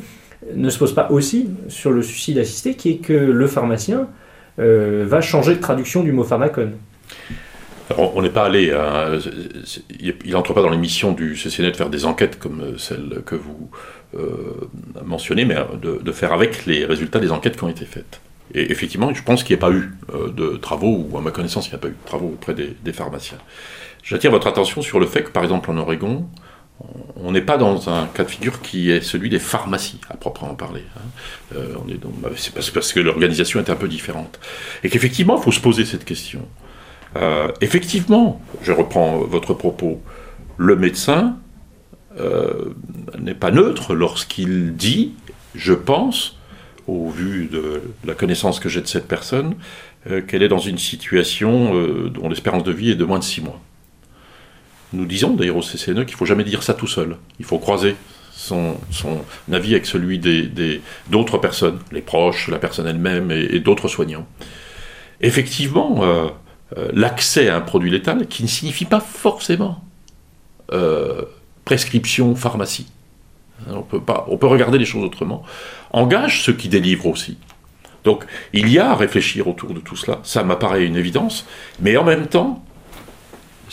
ne 0.56 0.70
se 0.70 0.78
pose 0.78 0.94
pas 0.94 1.10
aussi 1.12 1.50
sur 1.68 1.92
le 1.92 2.02
suicide 2.02 2.38
assisté, 2.38 2.76
qui 2.76 2.92
est 2.92 2.98
que 2.98 3.14
le 3.14 3.48
pharmacien 3.48 4.08
euh, 4.60 5.06
va 5.08 5.22
changer 5.22 5.56
de 5.56 5.60
traduction 5.60 6.04
du 6.04 6.12
mot 6.12 6.24
pharmacone. 6.24 6.74
on 7.98 8.22
n'est 8.22 8.30
pas 8.30 8.46
allé, 8.46 8.74
il 10.00 10.32
n'entre 10.32 10.54
pas 10.54 10.62
dans 10.62 10.70
les 10.70 10.78
missions 10.78 11.12
du 11.12 11.36
CCN 11.36 11.72
de 11.72 11.76
faire 11.76 11.90
des 11.90 12.06
enquêtes 12.06 12.40
comme 12.40 12.62
euh, 12.62 12.78
celle 12.78 13.22
que 13.26 13.36
vous 13.36 13.70
euh, 14.16 14.70
mentionnez, 15.06 15.46
mais 15.46 15.56
de, 15.82 16.12
faire 16.12 16.34
avec 16.34 16.66
les 16.66 16.86
résultats 16.86 17.20
des 17.20 17.32
enquêtes 17.32 17.58
qui 17.58 17.64
ont 17.64 17.70
été 17.70 17.86
faites. 17.86 18.22
Et 18.54 18.72
effectivement, 18.72 19.12
je 19.14 19.24
pense 19.24 19.44
qu'il 19.44 19.56
n'y 19.56 19.64
a 19.64 19.66
pas 19.66 19.74
eu 19.74 19.92
de 20.36 20.58
travaux, 20.58 21.08
ou 21.10 21.18
à 21.18 21.22
ma 21.22 21.32
connaissance, 21.32 21.68
il 21.68 21.70
n'y 21.72 21.76
a 21.76 21.80
pas 21.80 21.88
eu 21.88 21.92
de 21.92 22.06
travaux 22.06 22.28
auprès 22.28 22.54
des 22.54 22.94
pharmaciens. 22.94 23.40
J'attire 24.04 24.32
votre 24.32 24.48
attention 24.48 24.82
sur 24.82 25.00
le 25.00 25.08
fait 25.08 25.24
que, 25.24 25.30
par 25.30 25.44
exemple, 25.44 25.72
en 25.72 25.78
Oregon, 25.78 26.28
on 27.24 27.32
n'est 27.32 27.42
pas 27.42 27.58
dans 27.58 27.90
un 27.90 28.08
cas 28.08 28.24
de 28.24 28.30
figure 28.30 28.62
qui 28.62 28.92
est 28.92 29.02
celui 29.02 29.30
des 29.30 29.40
pharmacies, 29.40 30.00
à 30.10 30.18
proprement 30.18 30.56
parler. 30.56 30.84
Hein. 30.98 31.56
Euh, 31.56 31.76
bah, 32.22 32.30
c'est 32.36 32.54
parce, 32.54 32.94
que 32.94 33.00
l'organisation 33.00 33.60
est 33.60 33.70
un 33.70 33.76
peu 33.76 33.88
différente. 33.88 34.40
Et 34.84 34.90
qu'effectivement, 34.90 35.38
il 35.38 35.44
faut 35.44 35.52
se 35.52 35.62
poser 35.62 35.86
cette 35.86 36.06
question. 36.06 36.48
Euh, 37.16 37.48
effectivement, 37.62 38.42
je 38.62 38.72
reprends 38.72 39.20
votre 39.20 39.54
propos, 39.54 40.02
le 40.58 40.76
médecin 40.76 41.38
euh, 42.20 42.74
n'est 43.20 43.36
pas 43.36 43.52
neutre 43.52 43.94
lorsqu'il 43.94 44.76
dit, 44.76 45.14
je 45.56 45.74
pense, 45.74 46.38
au 46.88 47.10
vu 47.10 47.48
de 47.48 47.82
la 48.06 48.14
connaissance 48.14 48.60
que 48.60 48.68
j'ai 48.68 48.82
de 48.82 48.88
cette 48.88 49.08
personne, 49.08 49.56
qu'elle 50.28 50.44
est 50.44 50.50
dans 50.50 50.58
une 50.58 50.78
situation 50.78 51.74
dont 52.10 52.28
l'espérance 52.28 52.66
de 52.66 52.74
vie 52.74 52.92
est 52.92 52.96
de 52.96 53.06
moins 53.06 53.20
de 53.20 53.24
six 53.24 53.40
mois. 53.40 53.62
Nous 54.94 55.06
disons 55.06 55.34
d'ailleurs 55.34 55.58
au 55.58 55.62
CCNE 55.62 56.06
qu'il 56.06 56.14
ne 56.14 56.18
faut 56.18 56.26
jamais 56.26 56.44
dire 56.44 56.64
ça 56.64 56.74
tout 56.74 56.88
seul. 56.88 57.18
Il 57.40 57.46
faut 57.46 57.58
croiser 57.58 57.96
son, 58.32 58.76
avis 59.52 59.74
avec 59.74 59.86
celui 59.86 60.20
d'autres 60.20 61.34
des, 61.34 61.42
personnes, 61.42 61.80
les 61.92 62.02
proches, 62.02 62.48
la 62.48 62.60
personne 62.60 62.88
elle-même 62.88 63.32
et, 63.32 63.60
d'autres 63.60 63.88
soignants. 63.88 64.28
Effectivement, 65.22 66.04
euh, 66.04 66.28
euh, 66.78 66.90
l'accès 66.94 67.50
à 67.50 67.56
un 67.56 67.62
produit 67.62 67.90
létal, 67.90 68.28
qui 68.28 68.44
ne 68.44 68.48
signifie 68.48 68.86
pas 68.86 69.00
forcément 69.00 69.84
euh, 70.72 71.22
prescription 71.66 72.36
pharmacie, 72.36 72.88
on 73.70 73.82
peut, 73.82 74.02
on 74.28 74.38
peut 74.38 74.48
regarder 74.48 74.78
les 74.78 74.86
choses 74.86 75.04
autrement, 75.04 75.44
engage 75.92 76.44
ceux 76.44 76.54
qui 76.54 76.68
délivrent 76.68 77.08
aussi. 77.08 77.38
Donc 78.04 78.26
il 78.52 78.70
y 78.70 78.80
a 78.80 78.92
à 78.92 78.96
réfléchir 78.96 79.48
autour 79.48 79.74
de 79.74 79.80
tout 79.80 79.96
cela, 79.96 80.20
ça 80.24 80.44
m'apparaît 80.44 80.86
une 80.86 80.98
évidence, 80.98 81.48
mais 81.80 81.96
en 81.96 82.04
même 82.04 82.28
temps, 82.28 82.64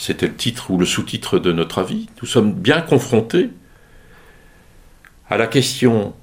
c'était 0.01 0.25
le 0.25 0.33
titre 0.33 0.71
ou 0.71 0.79
le 0.79 0.85
sous-titre 0.85 1.37
de 1.37 1.51
notre 1.51 1.77
avis, 1.77 2.09
nous 2.23 2.27
sommes 2.27 2.53
bien 2.53 2.81
confrontés 2.81 3.51
à 5.29 5.37
la 5.37 5.45
question 5.45 6.15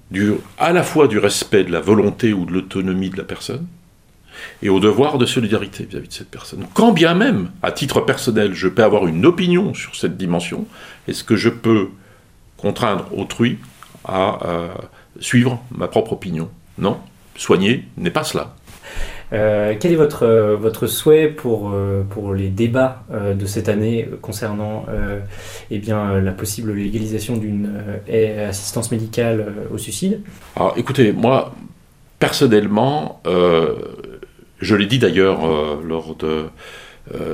à 0.59 0.73
la 0.73 0.83
fois 0.83 1.07
du 1.07 1.19
respect 1.21 1.63
de 1.63 1.71
la 1.71 1.81
volonté 1.81 2.33
ou 2.33 2.45
de 2.45 2.53
l'autonomie 2.55 3.09
de 3.09 3.17
la 3.17 3.23
personne, 3.23 3.69
et 4.63 4.69
au 4.69 4.81
devoir 4.81 5.17
de 5.17 5.27
solidarité 5.27 5.85
vis-à-vis 5.85 6.09
de 6.09 6.13
cette 6.13 6.29
personne. 6.29 6.67
Quand 6.75 6.91
bien 6.91 7.15
même, 7.15 7.53
à 7.63 7.71
titre 7.71 8.01
personnel, 8.01 8.53
je 8.53 8.67
peux 8.67 8.83
avoir 8.83 9.07
une 9.07 9.25
opinion 9.25 9.73
sur 9.75 9.95
cette 9.95 10.17
dimension, 10.17 10.67
est-ce 11.07 11.23
que 11.23 11.37
je 11.37 11.49
peux 11.49 11.91
contraindre 12.57 13.07
autrui 13.17 13.59
à 14.05 14.45
euh, 14.45 14.69
suivre 15.21 15.63
ma 15.71 15.87
propre 15.87 16.15
opinion? 16.15 16.51
Non. 16.79 16.99
Soigner 17.37 17.87
n'est 17.97 18.11
pas 18.11 18.25
cela. 18.25 18.57
Euh, 19.33 19.75
quel 19.79 19.93
est 19.93 19.97
votre, 19.97 20.25
euh, 20.25 20.57
votre 20.57 20.87
souhait 20.87 21.29
pour, 21.29 21.71
euh, 21.73 22.03
pour 22.03 22.33
les 22.33 22.49
débats 22.49 23.05
de 23.11 23.47
cette 23.47 23.69
année 23.69 24.09
concernant 24.23 24.87
eh 25.71 25.79
bien, 25.79 26.21
la 26.21 26.33
possible 26.33 26.73
légalisation 26.73 27.37
d'une 27.37 27.71
assistance 28.49 28.91
médicale 28.91 29.55
au 29.73 29.79
suicide? 29.79 30.23
Alors 30.57 30.75
écoutez, 30.77 31.13
moi, 31.13 31.55
personnellement, 32.19 33.23
je 34.61 34.77
l'ai 34.77 34.87
dit 34.87 34.99
d'ailleurs 34.99 35.41
lors 35.83 36.15
de 36.17 36.47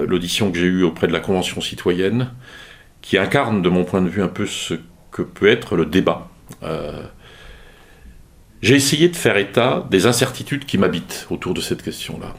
l'audition 0.07 0.51
que 0.51 0.59
j'ai 0.59 0.67
eue 0.67 0.83
auprès 0.83 1.07
de 1.07 1.13
la 1.13 1.21
Convention 1.21 1.61
citoyenne, 1.61 2.31
qui 3.03 3.19
incarne 3.19 3.63
de 3.63 3.69
mon 3.69 3.85
point 3.85 4.03
de 4.03 4.09
vue 4.09 4.23
un 4.23 4.29
peu 4.29 4.47
ce 4.47 4.75
que 5.11 5.23
peut 5.23 5.49
être 5.49 5.77
le 5.77 5.87
débat. 5.87 6.29
J'ai 8.65 8.77
essayé 8.77 9.11
de 9.11 9.17
faire 9.17 9.37
état 9.37 9.87
des 9.91 10.07
incertitudes 10.07 10.65
qui 10.65 10.79
m'habitent 10.79 11.27
autour 11.29 11.53
de 11.53 11.61
cette 11.61 11.83
question-là. 11.83 12.33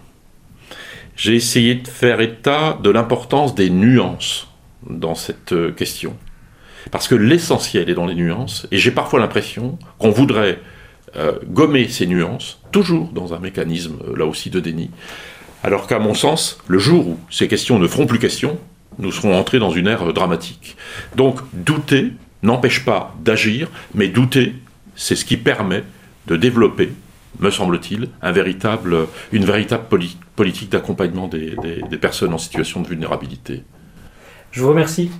J'ai 1.16 1.36
essayé 1.36 1.76
de 1.76 1.88
faire 1.88 2.20
état 2.20 2.80
de 2.82 2.90
l'importance 2.90 3.54
des 3.54 3.70
nuances 3.70 4.48
dans 4.90 5.14
cette 5.14 5.54
euh, 5.54 5.72
question. 5.72 6.18
Parce 6.90 7.08
que 7.08 7.14
l'essentiel 7.14 7.92
est 7.92 7.94
dans 7.94 8.08
les 8.08 8.16
nuances, 8.16 8.66
et 8.72 8.80
j'ai 8.80 8.90
parfois 8.90 9.20
l'impression 9.20 9.78
qu'on 10.00 10.10
voudrait 10.10 10.58
euh, 11.16 11.38
gommer 11.46 11.90
ces 11.90 12.08
nuances, 12.08 12.60
toujours 12.72 13.10
dans 13.10 13.36
un 13.36 13.40
mécanisme, 13.40 14.00
euh, 14.08 14.18
là 14.18 14.26
aussi, 14.26 14.50
de 14.50 14.60
déni, 14.60 14.90
alors 15.62 15.86
qu'à 15.86 16.00
mon 16.00 16.16
sens, 16.16 16.58
le 16.68 16.80
jour 16.80 17.08
où 17.08 17.20
ces 17.30 17.48
questions 17.48 17.78
ne 17.78 17.88
feront 17.88 18.08
plus 18.08 18.18
question, 18.18 18.58
nous 18.98 19.12
serons 19.12 19.38
entrés 19.38 19.60
dans 19.60 19.70
une 19.70 19.86
ère 19.86 20.12
dramatique. 20.12 20.76
Donc, 21.16 21.40
douter 21.54 22.14
n'empêche 22.42 22.84
pas 22.84 23.14
d'agir, 23.24 23.70
mais 23.94 24.08
douter, 24.08 24.56
c'est 24.96 25.16
ce 25.16 25.24
qui 25.24 25.38
permet 25.38 25.84
de 26.28 26.36
développer, 26.36 26.92
me 27.40 27.50
semble-t-il, 27.50 28.10
un 28.22 28.32
véritable, 28.32 29.08
une 29.32 29.46
véritable 29.46 29.86
politique 30.36 30.72
d'accompagnement 30.72 31.28
des, 31.28 31.56
des 31.90 31.98
personnes 31.98 32.34
en 32.34 32.38
situation 32.38 32.82
de 32.82 32.88
vulnérabilité. 32.88 33.64
Je 34.52 34.62
vous 34.62 34.70
remercie. 34.70 35.12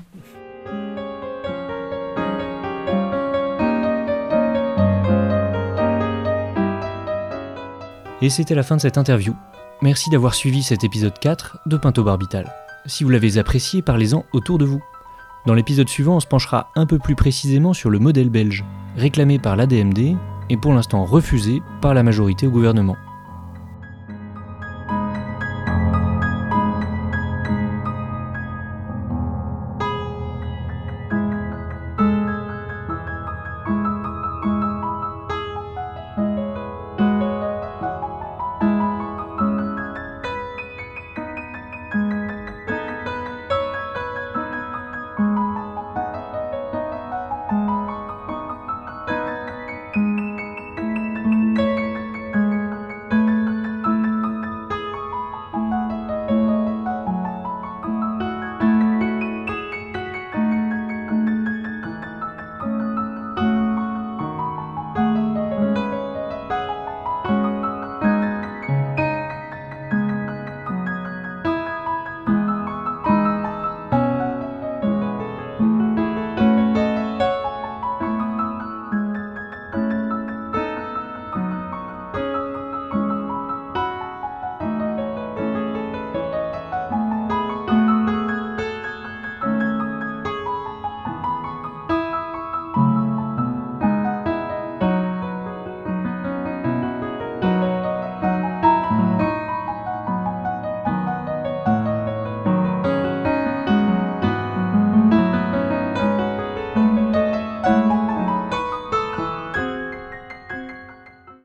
Et 8.22 8.30
c'était 8.30 8.56
la 8.56 8.64
fin 8.64 8.78
de 8.78 8.82
cette 8.82 8.98
interview. 8.98 9.36
Merci 9.82 10.10
d'avoir 10.10 10.34
suivi 10.34 10.64
cet 10.64 10.84
épisode 10.84 11.20
4 11.20 11.60
de 11.66 11.78
Pinto 11.78 12.04
Barbital. 12.04 12.52
Si 12.86 13.04
vous 13.04 13.10
l'avez 13.10 13.38
apprécié, 13.38 13.82
parlez-en 13.82 14.26
autour 14.32 14.58
de 14.58 14.66
vous. 14.66 14.82
Dans 15.46 15.54
l'épisode 15.54 15.90
suivant, 15.90 16.16
on 16.16 16.20
se 16.20 16.28
penchera 16.28 16.72
un 16.76 16.86
peu 16.86 16.98
plus 16.98 17.16
précisément 17.16 17.74
sur 17.74 17.90
le 17.90 18.00
modèle 18.00 18.30
belge, 18.30 18.64
réclamé 18.96 19.38
par 19.38 19.56
l'ADMD 19.56 20.16
et 20.50 20.58
pour 20.58 20.74
l'instant 20.74 21.06
refusé 21.06 21.62
par 21.82 21.94
la 21.94 22.04
majorité 22.04 22.48
au 22.48 22.52
gouvernement. 22.52 22.98